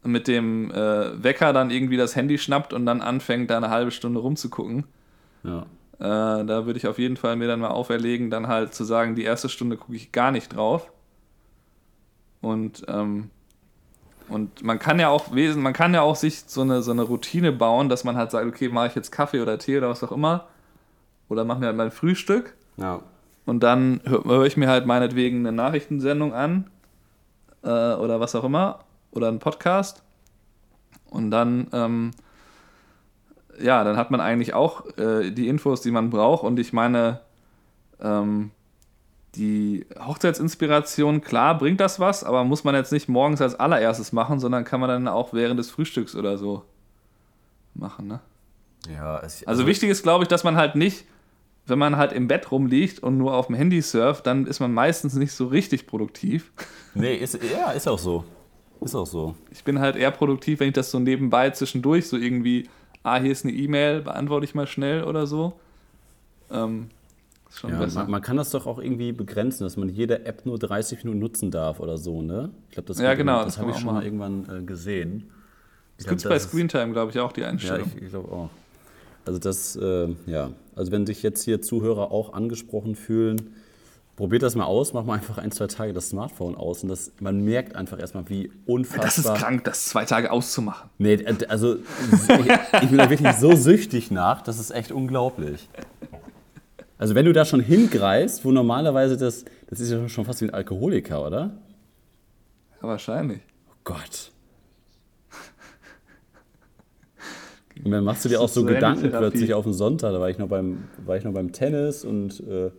[0.02, 3.90] mit dem äh, Wecker dann irgendwie das Handy schnappt und dann anfängt, da eine halbe
[3.90, 4.84] Stunde rumzugucken.
[5.42, 5.66] ja.
[5.98, 9.14] Äh, da würde ich auf jeden Fall mir dann mal auferlegen, dann halt zu sagen,
[9.14, 10.92] die erste Stunde gucke ich gar nicht drauf.
[12.40, 13.30] Und, ähm,
[14.28, 17.02] und man kann ja auch wesen, man kann ja auch sich so eine, so eine
[17.02, 20.02] Routine bauen, dass man halt sagt, okay, mache ich jetzt Kaffee oder Tee oder was
[20.02, 20.46] auch immer.
[21.28, 22.54] Oder mache mir halt mein Frühstück.
[22.76, 23.00] Ja.
[23.44, 26.70] Und dann höre hör ich mir halt meinetwegen eine Nachrichtensendung an
[27.62, 28.80] äh, oder was auch immer
[29.12, 30.02] oder einen Podcast.
[31.10, 32.10] Und dann, ähm,
[33.60, 36.44] ja, dann hat man eigentlich auch äh, die Infos, die man braucht.
[36.44, 37.20] Und ich meine,
[38.00, 38.50] ähm,
[39.36, 44.40] die Hochzeitsinspiration, klar bringt das was, aber muss man jetzt nicht morgens als allererstes machen,
[44.40, 46.64] sondern kann man dann auch während des Frühstücks oder so
[47.74, 48.20] machen, ne?
[48.94, 51.04] Ja, es, Also wichtig ist, glaube ich, dass man halt nicht,
[51.66, 54.72] wenn man halt im Bett rumliegt und nur auf dem Handy surft, dann ist man
[54.72, 56.52] meistens nicht so richtig produktiv.
[56.98, 58.24] Nee, ist, ja, ist auch so.
[58.80, 59.34] Ist auch so.
[59.50, 62.70] Ich bin halt eher produktiv, wenn ich das so nebenbei zwischendurch so irgendwie,
[63.02, 65.60] ah, hier ist eine E-Mail, beantworte ich mal schnell oder so.
[66.50, 66.88] Ähm,
[67.58, 68.00] schon Ja, besser.
[68.02, 71.20] man, man kann das doch auch irgendwie begrenzen, dass man jede App nur 30 Minuten
[71.20, 72.50] nutzen darf oder so, ne?
[72.68, 75.30] Ich glaube, das, Ja, genau, das das habe ich schon mal irgendwann äh, gesehen.
[75.98, 77.90] das gibt es bei Screentime, glaube ich, auch die Ja, Einstellung.
[77.96, 78.50] ich, ich glaube auch.
[79.24, 83.54] Also das, äh, ja, also wenn sich jetzt hier Zuhörer auch angesprochen fühlen,
[84.14, 87.10] probiert das mal aus, macht mal einfach ein, zwei Tage das Smartphone aus und das,
[87.20, 89.04] man merkt einfach erstmal, wie unfassbar.
[89.04, 90.88] das ist krank, das zwei Tage auszumachen.
[90.98, 95.68] Nee, also ich, ich bin da wirklich so süchtig nach, das ist echt unglaublich.
[96.98, 100.46] Also wenn du da schon hingreifst, wo normalerweise das, das ist ja schon fast wie
[100.46, 101.58] ein Alkoholiker, oder?
[102.80, 103.40] Ja, wahrscheinlich.
[103.68, 104.32] Oh Gott.
[107.84, 110.12] Und dann machst du dir auch so so Gedanken plötzlich auf den Sonntag.
[110.12, 112.70] Da war ich noch beim, war ich noch beim Tennis und äh,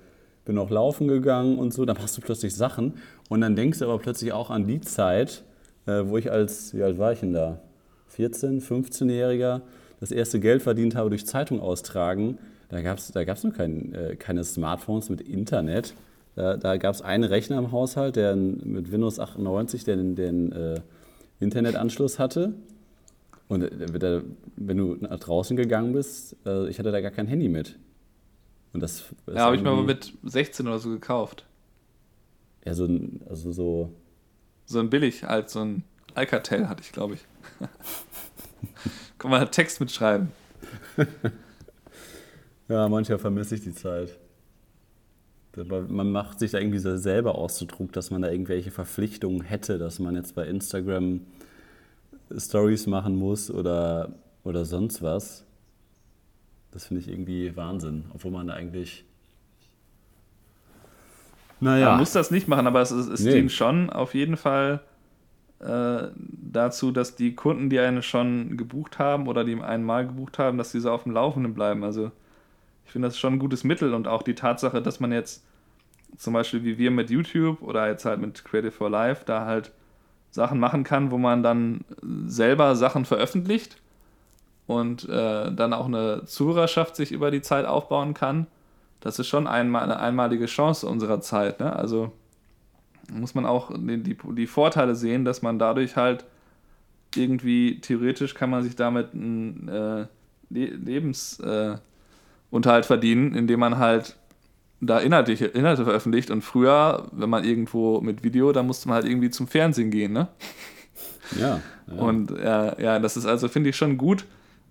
[0.46, 1.86] bin noch laufen gegangen und so.
[1.86, 2.96] Da machst du plötzlich Sachen
[3.30, 5.44] und dann denkst du aber plötzlich auch an die Zeit,
[5.86, 7.60] äh, wo ich als, wie alt war ich denn da?
[8.08, 9.62] 14, 15-Jähriger
[10.00, 12.40] das erste Geld verdient habe durch Zeitung austragen.
[12.70, 15.94] Da gab es da gab's noch kein, äh, keine Smartphones mit Internet.
[16.36, 20.82] Da, da gab es einen Rechner im Haushalt, der mit Windows 98 den, den äh,
[21.40, 22.54] Internetanschluss hatte.
[23.48, 24.22] Und äh,
[24.58, 27.80] wenn du nach draußen gegangen bist, äh, ich hatte da gar kein Handy mit.
[28.74, 31.46] Und das ist Ja, habe ich mir aber irgendwie- mit 16 oder so gekauft.
[32.66, 33.94] Ja, so, ein- also so.
[34.66, 37.22] So ein billig, als so ein Alcatel hatte ich, glaube ich.
[39.18, 40.28] Kann man Text mitschreiben.
[42.70, 44.18] Ja, manchmal vermisse ich die Zeit.
[45.58, 49.80] Aber Man macht sich da irgendwie so selber Auszudruck, dass man da irgendwelche Verpflichtungen hätte,
[49.80, 51.22] dass man jetzt bei Instagram
[52.38, 54.14] Stories machen muss oder,
[54.44, 55.46] oder sonst was.
[56.72, 59.04] Das finde ich irgendwie Wahnsinn, obwohl man da eigentlich.
[61.60, 61.90] Naja.
[61.92, 63.34] Man muss das nicht machen, aber es, ist- es Nee.
[63.34, 64.82] dient schon auf jeden Fall
[65.60, 66.10] äh,
[66.52, 70.60] dazu, dass die Kunden, die einen schon gebucht haben oder die einen mal gebucht haben,
[70.60, 71.84] dass diese auf dem Laufenden bleiben.
[71.84, 72.12] Also
[72.88, 75.44] ich finde das schon ein gutes Mittel und auch die Tatsache, dass man jetzt
[76.16, 79.72] zum Beispiel wie wir mit YouTube oder jetzt halt mit Creative for Life da halt
[80.32, 81.82] Sachen machen kann, wo man dann
[82.28, 83.82] selber Sachen veröffentlicht
[84.68, 88.48] und äh, dann auch eine Zuhörerschaft sich über die Zeit aufbauen kann.
[89.02, 91.60] Das ist schon einmal eine einmalige Chance unserer Zeit.
[91.60, 91.76] Ne?
[91.76, 92.14] Also
[93.12, 96.24] muss man auch die, die, die Vorteile sehen, dass man dadurch halt
[97.16, 100.08] irgendwie theoretisch kann man sich damit einen äh,
[100.50, 101.82] Le Lebensunterhalt äh,
[102.50, 104.16] Unterhalt verdienen, indem man halt
[104.80, 106.32] da Inhalte, Inhalte veröffentlicht.
[106.32, 110.14] Und früher, wenn man irgendwo mit Video, da musste man halt irgendwie zum Fernsehen gehen.
[110.14, 110.28] Ne?
[111.40, 111.94] ja, ja.
[112.02, 114.26] Und ja, ja, das ist also, finde ich, schon gut.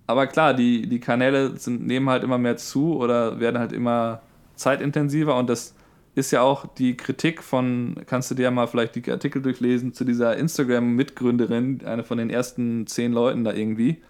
[0.07, 4.21] Aber klar, die, die Kanäle sind, nehmen halt immer mehr zu oder werden halt immer
[4.55, 5.75] zeitintensiver und das
[6.15, 9.93] ist ja auch die Kritik von, kannst du dir ja mal vielleicht die Artikel durchlesen,
[9.93, 14.01] zu dieser Instagram-Mitgründerin, eine von den ersten zehn Leuten da irgendwie,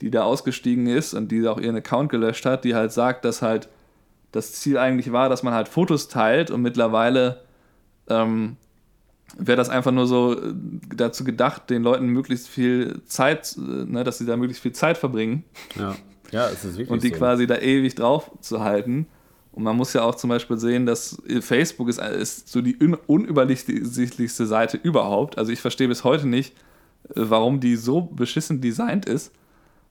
[0.00, 3.42] die da ausgestiegen ist und die auch ihren Account gelöscht hat, die halt sagt, dass
[3.42, 3.68] halt
[4.32, 7.42] das Ziel eigentlich war, dass man halt Fotos teilt und mittlerweile
[8.08, 8.56] ähm,
[9.38, 10.54] wäre das einfach nur so äh,
[10.94, 14.98] dazu gedacht, den Leuten möglichst viel Zeit, äh, ne, dass sie da möglichst viel Zeit
[14.98, 15.44] verbringen
[15.76, 15.96] ja.
[16.30, 17.16] ja, es ist wirklich und die so.
[17.16, 19.06] quasi da ewig drauf zu halten.
[19.52, 22.94] Und man muss ja auch zum Beispiel sehen, dass Facebook ist, ist so die un
[23.06, 25.38] unübersichtlichste Seite überhaupt.
[25.38, 26.56] Also ich verstehe bis heute nicht,
[27.10, 29.32] äh, warum die so beschissen designt ist.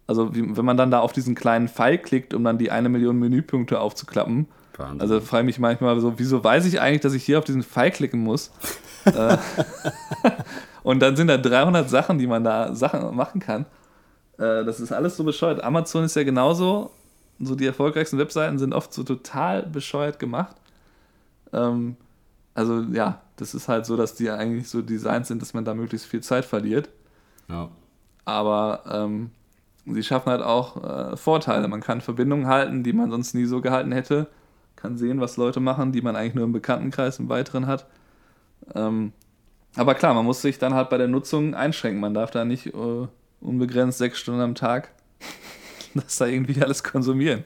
[0.08, 2.90] Also wie, wenn man dann da auf diesen kleinen Pfeil klickt, um dann die eine
[2.90, 4.48] Million Menüpunkte aufzuklappen.
[4.78, 5.02] Wahnsinn.
[5.02, 7.64] Also frage ich mich manchmal so, wieso weiß ich eigentlich, dass ich hier auf diesen
[7.64, 8.52] Pfeil klicken muss?
[9.06, 9.38] Äh,
[10.84, 13.66] und dann sind da 300 Sachen, die man da Sachen machen kann.
[14.38, 15.62] Äh, Das ist alles so bescheuert.
[15.62, 16.92] Amazon ist ja genauso.
[17.38, 20.56] So die erfolgreichsten Webseiten sind oft so total bescheuert gemacht.
[21.52, 21.98] Ähm,
[22.54, 25.74] also ja, das ist halt so, dass die eigentlich so designt sind, dass man da
[25.74, 26.88] möglichst viel Zeit verliert.
[27.50, 27.70] ja.
[28.24, 29.32] Aber ähm,
[29.86, 31.68] sie schaffen halt auch äh, Vorteile.
[31.68, 34.28] Man kann Verbindungen halten, die man sonst nie so gehalten hätte.
[34.76, 37.86] Kann sehen, was Leute machen, die man eigentlich nur im Bekanntenkreis im Weiteren hat.
[38.76, 39.14] Ähm,
[39.76, 42.00] Aber klar, man muss sich dann halt bei der Nutzung einschränken.
[42.02, 43.08] Man darf da nicht äh,
[43.42, 44.90] unbegrenzt sechs Stunden am Tag
[45.94, 47.44] das da irgendwie alles konsumieren.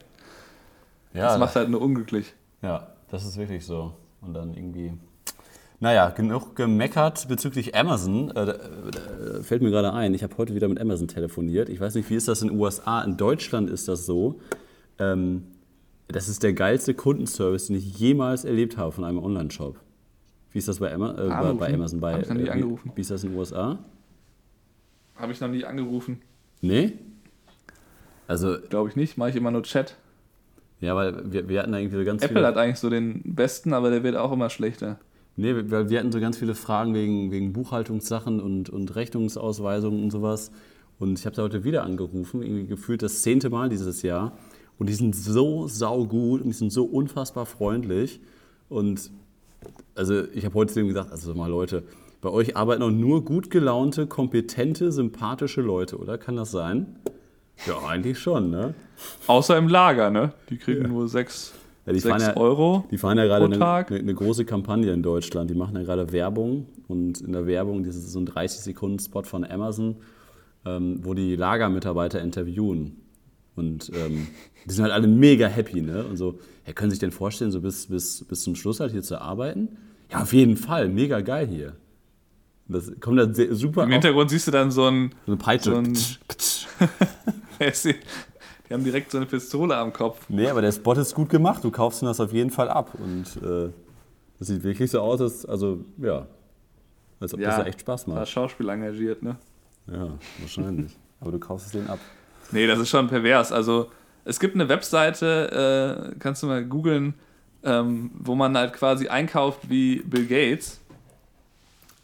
[1.12, 2.34] Ja, Das macht halt nur unglücklich.
[2.62, 3.94] Ja, das ist wirklich so.
[4.20, 4.92] Und dann irgendwie.
[5.80, 8.30] Naja, genug gemeckert bezüglich Amazon.
[8.32, 11.68] Äh, äh, fällt mir gerade ein, ich habe heute wieder mit Amazon telefoniert.
[11.68, 13.00] Ich weiß nicht, wie ist das in den USA?
[13.02, 14.40] In Deutschland ist das so.
[14.98, 15.44] Ähm,
[16.08, 19.78] das ist der geilste Kundenservice, den ich jemals erlebt habe von einem Online-Shop.
[20.50, 22.00] Wie ist das bei, Ama äh, bei, bei Amazon?
[22.00, 22.92] Bei, ich noch nie äh, wie, angerufen.
[22.94, 23.78] wie ist das in den USA?
[25.14, 26.22] Habe ich noch nie angerufen.
[26.60, 26.94] Nee?
[28.26, 29.16] Also, Glaube ich nicht.
[29.16, 29.96] Mache ich immer nur Chat.
[30.80, 32.46] ja, weil wir, wir hatten da irgendwie so ganz Apple viele.
[32.46, 34.98] hat eigentlich so den besten, aber der wird auch immer schlechter.
[35.38, 40.10] Nee, weil wir hatten so ganz viele Fragen wegen, wegen Buchhaltungssachen und, und Rechnungsausweisungen und
[40.10, 40.50] sowas.
[40.98, 44.36] Und ich habe da heute wieder angerufen, irgendwie gefühlt das zehnte Mal dieses Jahr.
[44.80, 48.20] Und die sind so saugut und die sind so unfassbar freundlich.
[48.68, 49.12] Und
[49.94, 51.84] also ich habe heute zu dem gesagt, also mal Leute,
[52.20, 56.18] bei euch arbeiten auch nur gut gelaunte, kompetente, sympathische Leute, oder?
[56.18, 56.96] Kann das sein?
[57.64, 58.74] Ja, eigentlich schon, ne?
[59.28, 60.32] Außer im Lager, ne?
[60.50, 61.54] Die kriegen nur 6
[61.88, 62.84] Ja, die fahren ja- Euro.
[62.90, 63.90] Die fahren ja gerade Pro eine, Tag?
[63.90, 65.50] eine, eine große Kampagne in Deutschland.
[65.50, 69.44] Die machen ja gerade Werbung und in der Werbung, das ist so ein 30-Sekunden-Spot von
[69.44, 69.96] Amazon,
[70.64, 72.96] ähm, wo die Lagermitarbeiter interviewen.
[73.56, 74.28] Und ähm,
[74.66, 76.04] die sind halt alle mega happy, ne?
[76.04, 78.92] Und so, ja, können Sie sich denn vorstellen, so bis, bis, bis zum Schluss halt
[78.92, 79.76] hier zu arbeiten?
[80.12, 81.74] Ja, auf jeden Fall, mega geil hier.
[82.68, 85.10] Das kommt da sehr, super Im auf, Hintergrund siehst du dann so ein.
[85.26, 85.70] so eine Peitsche.
[85.70, 85.96] so ein-
[88.68, 90.26] Die haben direkt so eine Pistole am Kopf.
[90.28, 91.64] Nee, aber der Spot ist gut gemacht.
[91.64, 92.90] Du kaufst ihn das auf jeden Fall ab.
[92.98, 93.70] Und äh,
[94.38, 96.26] das sieht wirklich so aus, als, also, ja,
[97.20, 98.28] als ob das ja echt Spaß War macht.
[98.28, 99.36] Schauspiel engagiert, ne?
[99.90, 100.08] Ja,
[100.40, 100.92] wahrscheinlich.
[101.20, 101.98] aber du kaufst es den ab.
[102.52, 103.52] Nee, das ist schon pervers.
[103.52, 103.90] Also,
[104.24, 107.14] es gibt eine Webseite, äh, kannst du mal googeln,
[107.64, 110.80] ähm, wo man halt quasi einkauft wie Bill Gates.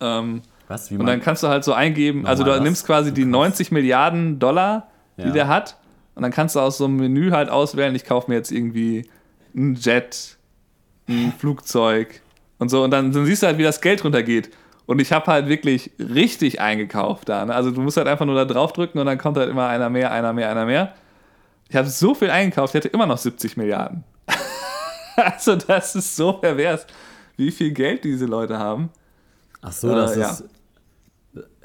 [0.00, 0.90] Ähm, Was?
[0.90, 2.64] Wie und dann kannst du halt so eingeben, also du Nochmal was?
[2.64, 4.88] nimmst quasi die 90 Milliarden Dollar,
[5.18, 5.30] die Ja.
[5.30, 5.76] der hat,
[6.14, 9.08] und dann kannst du aus so einem Menü halt auswählen, ich kaufe mir jetzt irgendwie
[9.54, 10.36] ein Jet,
[11.08, 12.20] ein Flugzeug
[12.58, 12.82] und so.
[12.84, 14.50] Und dann, dann siehst du halt, wie das Geld runtergeht.
[14.86, 17.44] Und ich habe halt wirklich richtig eingekauft da.
[17.46, 17.54] Ne?
[17.54, 19.88] Also du musst halt einfach nur da drauf drücken und dann kommt halt immer einer
[19.88, 20.94] mehr, einer mehr, einer mehr.
[21.68, 24.04] Ich habe so viel eingekauft, ich hatte immer noch 70 Milliarden.
[25.16, 26.86] also das ist so pervers,
[27.36, 28.90] wie viel Geld diese Leute haben.
[29.62, 30.30] Ach so, das Äh, ja.
[30.30, 30.44] ist.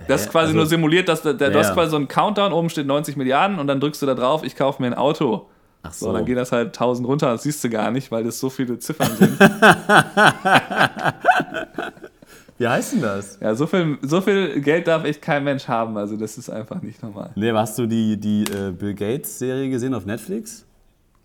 [0.08, 1.74] Das ist quasi Also- nur simuliert, dass der, der, du Ja, hast ja.
[1.76, 4.56] quasi so einen Countdown, oben steht 90 Milliarden und dann drückst du da drauf, ich
[4.56, 5.48] kaufe mir ein Auto.
[5.84, 6.14] Ach So, so.
[6.14, 8.80] dann geht das halt 1000 runter, das siehst du gar nicht, weil das so viele
[8.80, 9.40] Ziffern sind.
[12.58, 13.38] Wie heißt denn das?
[13.40, 16.82] ja, so viel, so viel Geld darf echt kein Mensch haben, also das ist einfach
[16.82, 17.30] nicht normal.
[17.36, 20.66] Nee, hast du die, die äh, Bill Gates-Serie gesehen auf Netflix?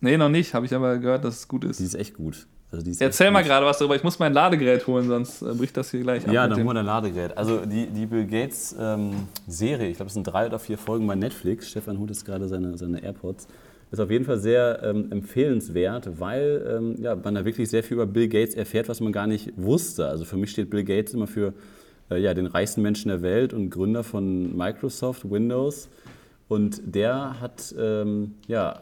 [0.01, 1.81] Nee, noch nicht, habe ich aber gehört, dass es gut ist.
[1.81, 2.47] Die ist echt gut.
[2.75, 5.91] Also Erzähl mal gerade was darüber, ich muss mein Ladegerät holen, sonst äh, bricht das
[5.91, 6.33] hier gleich ab.
[6.33, 7.37] Ja, dann holen wir ein Ladegerät.
[7.37, 11.07] Also die, die Bill Gates ähm, Serie, ich glaube, es sind drei oder vier Folgen
[11.07, 11.71] bei Netflix.
[11.71, 13.47] Stefan holt jetzt gerade seine, seine AirPods.
[13.91, 17.95] Ist auf jeden Fall sehr ähm, empfehlenswert, weil ähm, ja, man da wirklich sehr viel
[17.95, 20.07] über Bill Gates erfährt, was man gar nicht wusste.
[20.09, 21.55] Also für mich steht Bill Gates immer für
[22.11, 25.89] äh, ja, den reichsten Menschen der Welt und Gründer von Microsoft, Windows.
[26.49, 28.81] Und der hat ähm, ja,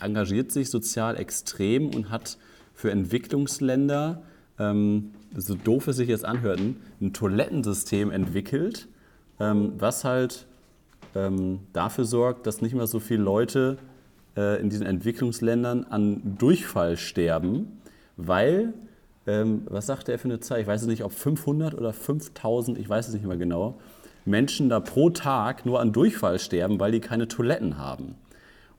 [0.00, 2.38] engagiert sich sozial extrem und hat
[2.80, 4.22] für Entwicklungsländer,
[4.58, 8.88] ähm, so doof es sich jetzt anhört, ein Toilettensystem entwickelt,
[9.38, 10.46] ähm, was halt
[11.14, 13.76] ähm, dafür sorgt, dass nicht mehr so viele Leute
[14.34, 17.80] äh, in diesen Entwicklungsländern an Durchfall sterben,
[18.16, 18.72] weil,
[19.26, 20.60] ähm, was sagte er für eine Zahl?
[20.60, 23.78] Ich weiß es nicht, ob 500 oder 5000, ich weiß es nicht mehr genau,
[24.24, 28.14] Menschen da pro Tag nur an Durchfall sterben, weil die keine Toiletten haben.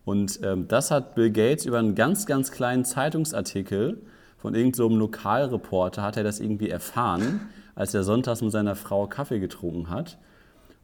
[0.06, 4.02] Und ähm, das hat Bill Gates über einen ganz, ganz kleinen Zeitungsartikel
[4.38, 7.41] von irgendeinem so Lokalreporter, hat er das irgendwie erfahren,
[7.76, 10.18] als er sonntags mit seiner Frau Kaffee getrunken hat.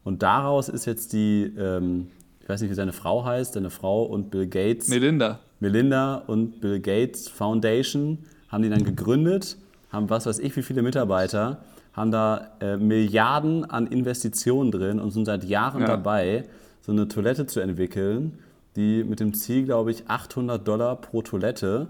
[0.04, 2.06] Und daraus ist jetzt die, ähm,
[2.40, 5.40] ich weiß nicht, wie seine Frau heißt, seine Frau und Bill Gates, Melinda.
[5.60, 9.56] Melinda und Bill Gates Foundation haben die dann gegründet,
[9.90, 11.62] haben was weiß ich, wie viele Mitarbeiter,
[11.92, 15.88] haben da äh, Milliarden an Investitionen drin und sind seit Jahren Ja.
[15.88, 16.44] dabei,
[16.80, 18.38] so eine Toilette zu entwickeln,
[18.78, 21.88] die mit dem Ziel, glaube ich, 800 Dollar pro Toilette.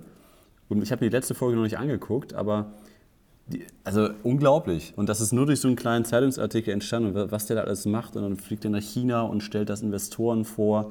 [0.68, 2.72] Und ich habe mir die letzte Folge noch nicht angeguckt, aber
[3.46, 4.92] die, also unglaublich.
[4.96, 7.86] Und das ist nur durch so einen kleinen Zeitungsartikel entstanden, wa- was der da alles
[7.86, 8.16] macht.
[8.16, 10.90] Und dann fliegt er nach China und stellt das Investoren vor.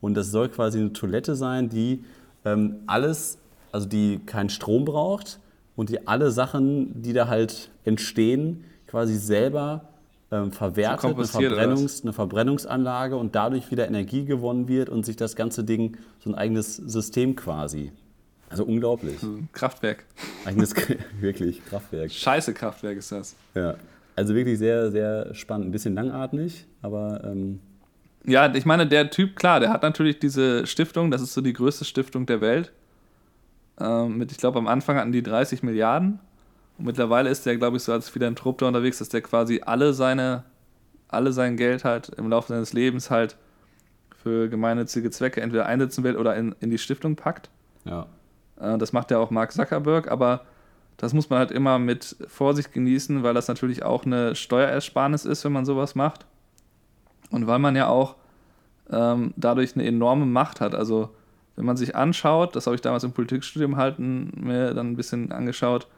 [0.00, 2.04] Und das soll quasi eine Toilette sein, die
[2.44, 3.38] ähm, alles,
[3.72, 5.38] also die keinen Strom braucht
[5.76, 9.88] und die alle Sachen, die da halt entstehen, quasi selber
[10.34, 15.36] ähm, verwertet, eine, Verbrennungs-, eine Verbrennungsanlage und dadurch wieder Energie gewonnen wird und sich das
[15.36, 17.92] ganze Ding, so ein eigenes System quasi.
[18.50, 19.22] Also unglaublich.
[19.22, 20.04] Ein Kraftwerk.
[20.44, 20.74] Eigenes,
[21.20, 22.10] wirklich, Kraftwerk.
[22.10, 23.36] Scheiße Kraftwerk ist das.
[23.54, 23.76] Ja.
[24.16, 25.68] Also wirklich sehr, sehr spannend.
[25.68, 27.60] Ein bisschen langatmig, aber ähm,
[28.24, 31.52] Ja, ich meine, der Typ, klar, der hat natürlich diese Stiftung, das ist so die
[31.52, 32.72] größte Stiftung der Welt.
[33.80, 36.20] Ähm, mit, ich glaube, am Anfang hatten die 30 Milliarden.
[36.78, 39.92] Und mittlerweile ist der, glaube ich, so als Philanthrop da unterwegs, dass der quasi alle
[39.94, 40.44] seine,
[41.08, 43.36] alle sein Geld halt im Laufe seines Lebens halt
[44.22, 47.50] für gemeinnützige Zwecke entweder einsetzen will oder in, in die Stiftung packt.
[47.84, 48.06] ja.
[48.58, 50.44] Äh, Das macht ja auch Mark Zuckerberg, aber
[50.96, 55.44] das muss man halt immer mit Vorsicht genießen, weil das natürlich auch eine Steuerersparnis ist,
[55.44, 56.24] wenn man sowas macht.
[57.30, 58.14] Und weil man ja auch
[58.90, 60.74] ähm, dadurch eine enorme Macht hat.
[60.74, 61.10] Also
[61.56, 65.32] wenn man sich anschaut, das habe ich damals im Politikstudium halt mir dann ein bisschen
[65.32, 65.88] angeschaut,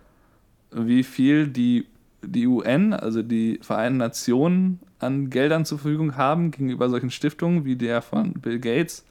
[0.71, 1.87] wie viel die,
[2.23, 7.77] die UN, also die Vereinten Nationen, an Geldern zur Verfügung haben gegenüber solchen Stiftungen wie
[7.77, 9.05] der von Bill Gates,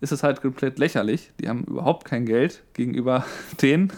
[0.00, 1.30] ist es halt komplett lächerlich.
[1.40, 3.24] Die haben überhaupt kein Geld gegenüber
[3.62, 3.92] denen.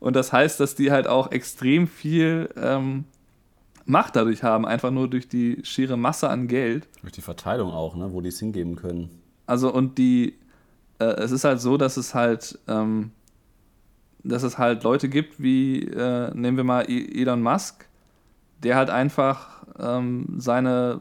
[0.00, 3.04] Und das heißt, dass die halt auch extrem viel ähm,
[3.86, 6.88] Macht dadurch haben, einfach nur durch die schiere Masse an Geld.
[7.02, 8.12] Durch die Verteilung auch, ne?
[8.12, 9.10] wo die es hingeben können.
[9.46, 10.34] Also und die,
[10.98, 13.12] äh, es ist halt so, dass es halt, ähm,
[14.24, 17.86] dass es halt Leute gibt wie, äh, nehmen wir mal E- Elon Musk,
[18.62, 21.00] der halt einfach ähm, seine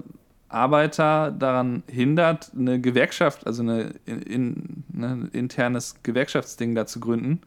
[0.49, 6.99] Arbeiter daran hindert, eine Gewerkschaft, also eine, in, in, ne, ein internes Gewerkschaftsding da zu
[6.99, 7.41] gründen,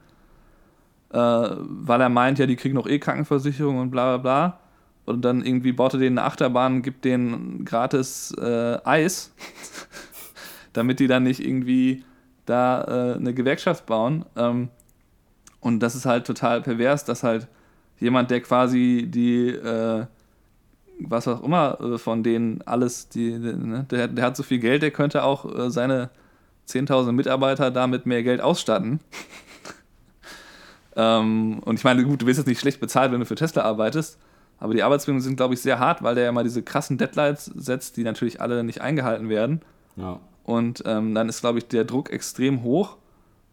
[1.13, 4.59] äh, weil er meint, ja, die kriegen noch eh Krankenversicherung und bla bla bla.
[5.05, 9.33] Und dann irgendwie baut er denen eine Achterbahn, gibt denen gratis äh, Eis,
[10.73, 12.03] damit die dann nicht irgendwie
[12.45, 14.25] da äh, eine Gewerkschaft bauen.
[14.35, 14.69] Ähm,
[15.61, 17.49] und das ist halt total pervers, dass halt
[17.99, 20.07] jemand, der quasi die, äh,
[21.01, 24.83] was auch immer äh, von denen alles, die, ne, der, der hat so viel Geld,
[24.83, 26.11] der könnte auch äh, seine
[26.69, 29.01] 10.000 Mitarbeiter damit mehr Geld ausstatten.
[30.97, 33.63] ähm, und ich meine, gut, du wirst jetzt nicht schlecht bezahlt, wenn du für Tesla
[33.63, 34.19] arbeitest,
[34.59, 37.45] aber die Arbeitsbedingungen sind, glaube ich, sehr hart, weil der ja mal diese krassen Deadlines
[37.45, 39.61] setzt, die natürlich alle nicht eingehalten werden.
[39.97, 40.21] Ja.
[40.45, 42.97] Und ähm, dann ist, glaube ich, der Druck extrem hoch.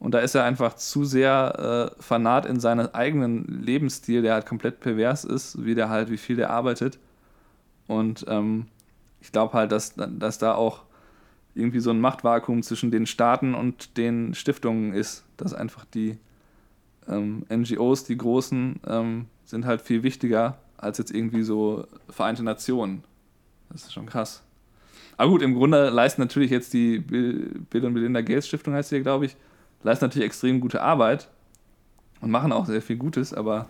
[0.04, 4.45] Und da ist er einfach zu sehr äh, fanat in seinem eigenen Lebensstil, der halt
[4.45, 6.99] komplett pervers ist, wie der halt, wie viel der arbeitet.
[7.88, 8.66] Und ähm,
[9.22, 10.84] ich glaube halt, dass, dass da auch
[11.56, 16.18] irgendwie so ein Machtvakuum zwischen den Staaten und den Stiftungen ist, dass einfach die
[17.08, 23.06] ähm, NGOs, die großen, ähm, sind halt viel wichtiger als jetzt irgendwie so Vereinte Nationen.
[23.70, 24.43] Das ist schon krass.
[25.16, 29.01] Aber gut, im Grunde leisten natürlich jetzt die Bill und Melinda Gates Stiftung, heißt sie,
[29.01, 29.38] glaube ich,
[29.84, 31.29] leisten natürlich extrem gute Arbeit
[32.21, 33.67] und machen auch sehr viel Gutes, aber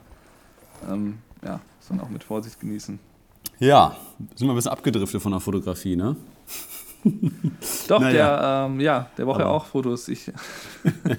[0.89, 2.99] ähm, ja, muss man auch mit Vorsicht genießen.
[3.59, 3.95] Ja,
[4.35, 6.15] sind wir ein bisschen abgedriftet von der Fotografie, ne?
[7.87, 8.11] Doch, Naja.
[8.11, 10.07] der, ähm, ja, der braucht ja auch Fotos.
[10.07, 10.31] Ich,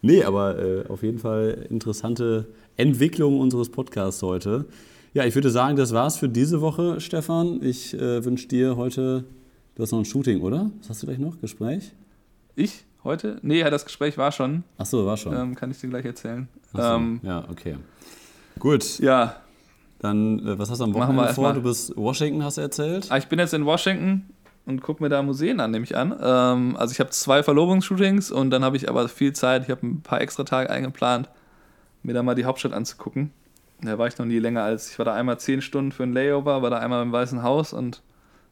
[0.00, 4.66] Nee, aber äh, auf jeden Fall interessante Entwicklung unseres Podcasts heute.
[5.12, 7.60] Ja, ich würde sagen, das war's für diese Woche, Stefan.
[7.62, 9.24] Ich äh, wünsche dir heute,
[9.74, 10.70] du hast noch ein Shooting, oder?
[10.78, 11.40] Was hast du gleich noch?
[11.40, 11.92] Gespräch?
[12.54, 13.38] ich heute?
[13.42, 14.64] Nee, ja, das Gespräch war schon.
[14.76, 15.34] Ach so, war schon.
[15.36, 16.46] Ähm, kann ich dir gleich erzählen.
[16.72, 17.76] So, Ähm, ja, okay.
[18.58, 19.36] Gut, ja,
[20.00, 21.52] dann, äh, was hast du am Wochenende vor?
[21.54, 23.06] Du bist Washington, hast du erzählt?
[23.10, 24.28] Ah, ich bin jetzt in Washington
[24.66, 26.14] und gucke mir da Museen an, nehme ich an.
[26.20, 29.64] Ähm, also ich habe zwei Verlobungsshootings und dann habe ich aber viel Zeit.
[29.64, 31.28] Ich habe ein paar extra Tage eingeplant,
[32.02, 33.32] mir da mal die Hauptstadt anzugucken.
[33.80, 36.12] Da war ich noch nie länger als, ich war da einmal zehn Stunden für ein
[36.12, 38.02] Layover, war da einmal im Weißen Haus und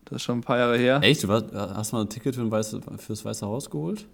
[0.04, 1.00] das ist schon ein paar Jahre her.
[1.02, 1.24] Echt?
[1.24, 4.06] Du hast mal ein Ticket für Weiße, fürs Weiße Haus geholt?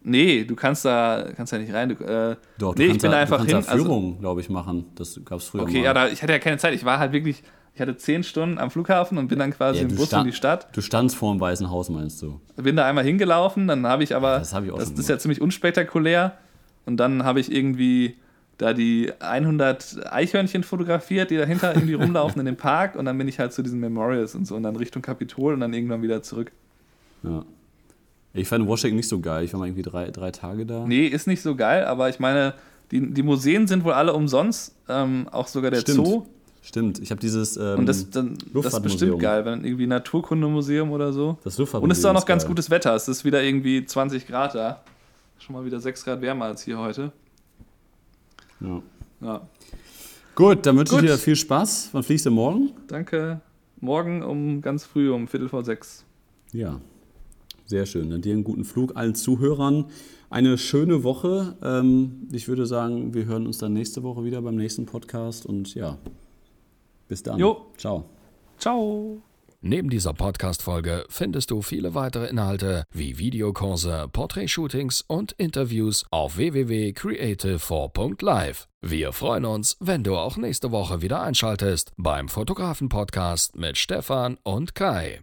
[0.00, 1.88] Nee, du kannst da, kannst da nicht rein.
[1.90, 3.64] Du, äh, Doch, du nee, ich bin da, da einfach du kannst hin.
[3.66, 4.86] da Also, Führung, glaube ich, machen.
[4.94, 5.84] Das gab es früher okay, mal.
[5.84, 6.72] ja, da, ich hatte ja keine Zeit.
[6.74, 7.42] Ich war halt wirklich,
[7.74, 10.26] ich hatte zehn Stunden am Flughafen und bin dann quasi Ja, im Bus sta- in
[10.26, 10.68] die Stadt.
[10.76, 12.40] Du standst vor dem Weißen Haus, meinst du?
[12.56, 15.08] bin da einmal hingelaufen, dann habe ich aber, Das habe ich auch das, das ist
[15.08, 16.38] ja ziemlich unspektakulär
[16.86, 18.16] und dann habe ich irgendwie
[18.56, 23.28] da die 100 Eichhörnchen fotografiert, die dahinter irgendwie rumlaufen in dem Park und dann bin
[23.28, 26.22] ich halt zu diesen Memorials und so und dann Richtung Kapitol und dann irgendwann wieder
[26.22, 26.50] zurück.
[27.22, 27.44] Ja.
[28.38, 29.44] Ich fand Washington nicht so geil.
[29.44, 30.86] Ich war mal irgendwie drei, drei Tage da.
[30.86, 32.54] Nee, ist nicht so geil, aber ich meine,
[32.90, 36.06] die, die Museen sind wohl alle umsonst, ähm, auch sogar der Stimmt.
[36.06, 36.26] Zoo
[36.68, 37.56] Stimmt, ich habe dieses.
[37.56, 41.38] Ähm, und das, dann, das ist bestimmt geil, wenn irgendwie Naturkundemuseum oder so.
[41.42, 42.48] das Und Luftfahrtmuseum es ist auch noch ist ganz geil.
[42.48, 42.94] gutes Wetter.
[42.94, 44.82] Es ist wieder irgendwie 20 Grad da.
[45.38, 47.12] Schon mal wieder 6 Grad wärmer als hier heute.
[48.60, 48.82] Ja.
[49.20, 49.40] Ja.
[50.34, 51.08] Gut, dann wünsche ich Gut.
[51.08, 51.90] dir viel Spaß.
[51.92, 52.72] Wann fliegst du morgen?
[52.86, 53.40] Danke.
[53.80, 56.04] Morgen um ganz früh, um Viertel vor sechs.
[56.52, 56.80] Ja,
[57.68, 58.10] sehr schön.
[58.10, 59.84] Dann dir einen guten Flug, allen Zuhörern
[60.30, 61.56] eine schöne Woche.
[61.62, 65.72] Ähm, ich würde sagen, wir hören uns dann nächste Woche wieder beim nächsten Podcast und
[65.74, 65.98] ja,
[67.08, 67.38] bis dann.
[67.38, 67.66] Jo.
[67.76, 68.06] Ciao.
[68.58, 69.22] Ciao.
[69.60, 78.68] Neben dieser Podcast-Folge findest du viele weitere Inhalte wie Videokurse, Portrait-Shootings und Interviews auf www.creative4.live.
[78.80, 84.76] Wir freuen uns, wenn du auch nächste Woche wieder einschaltest beim Fotografen-Podcast mit Stefan und
[84.76, 85.22] Kai.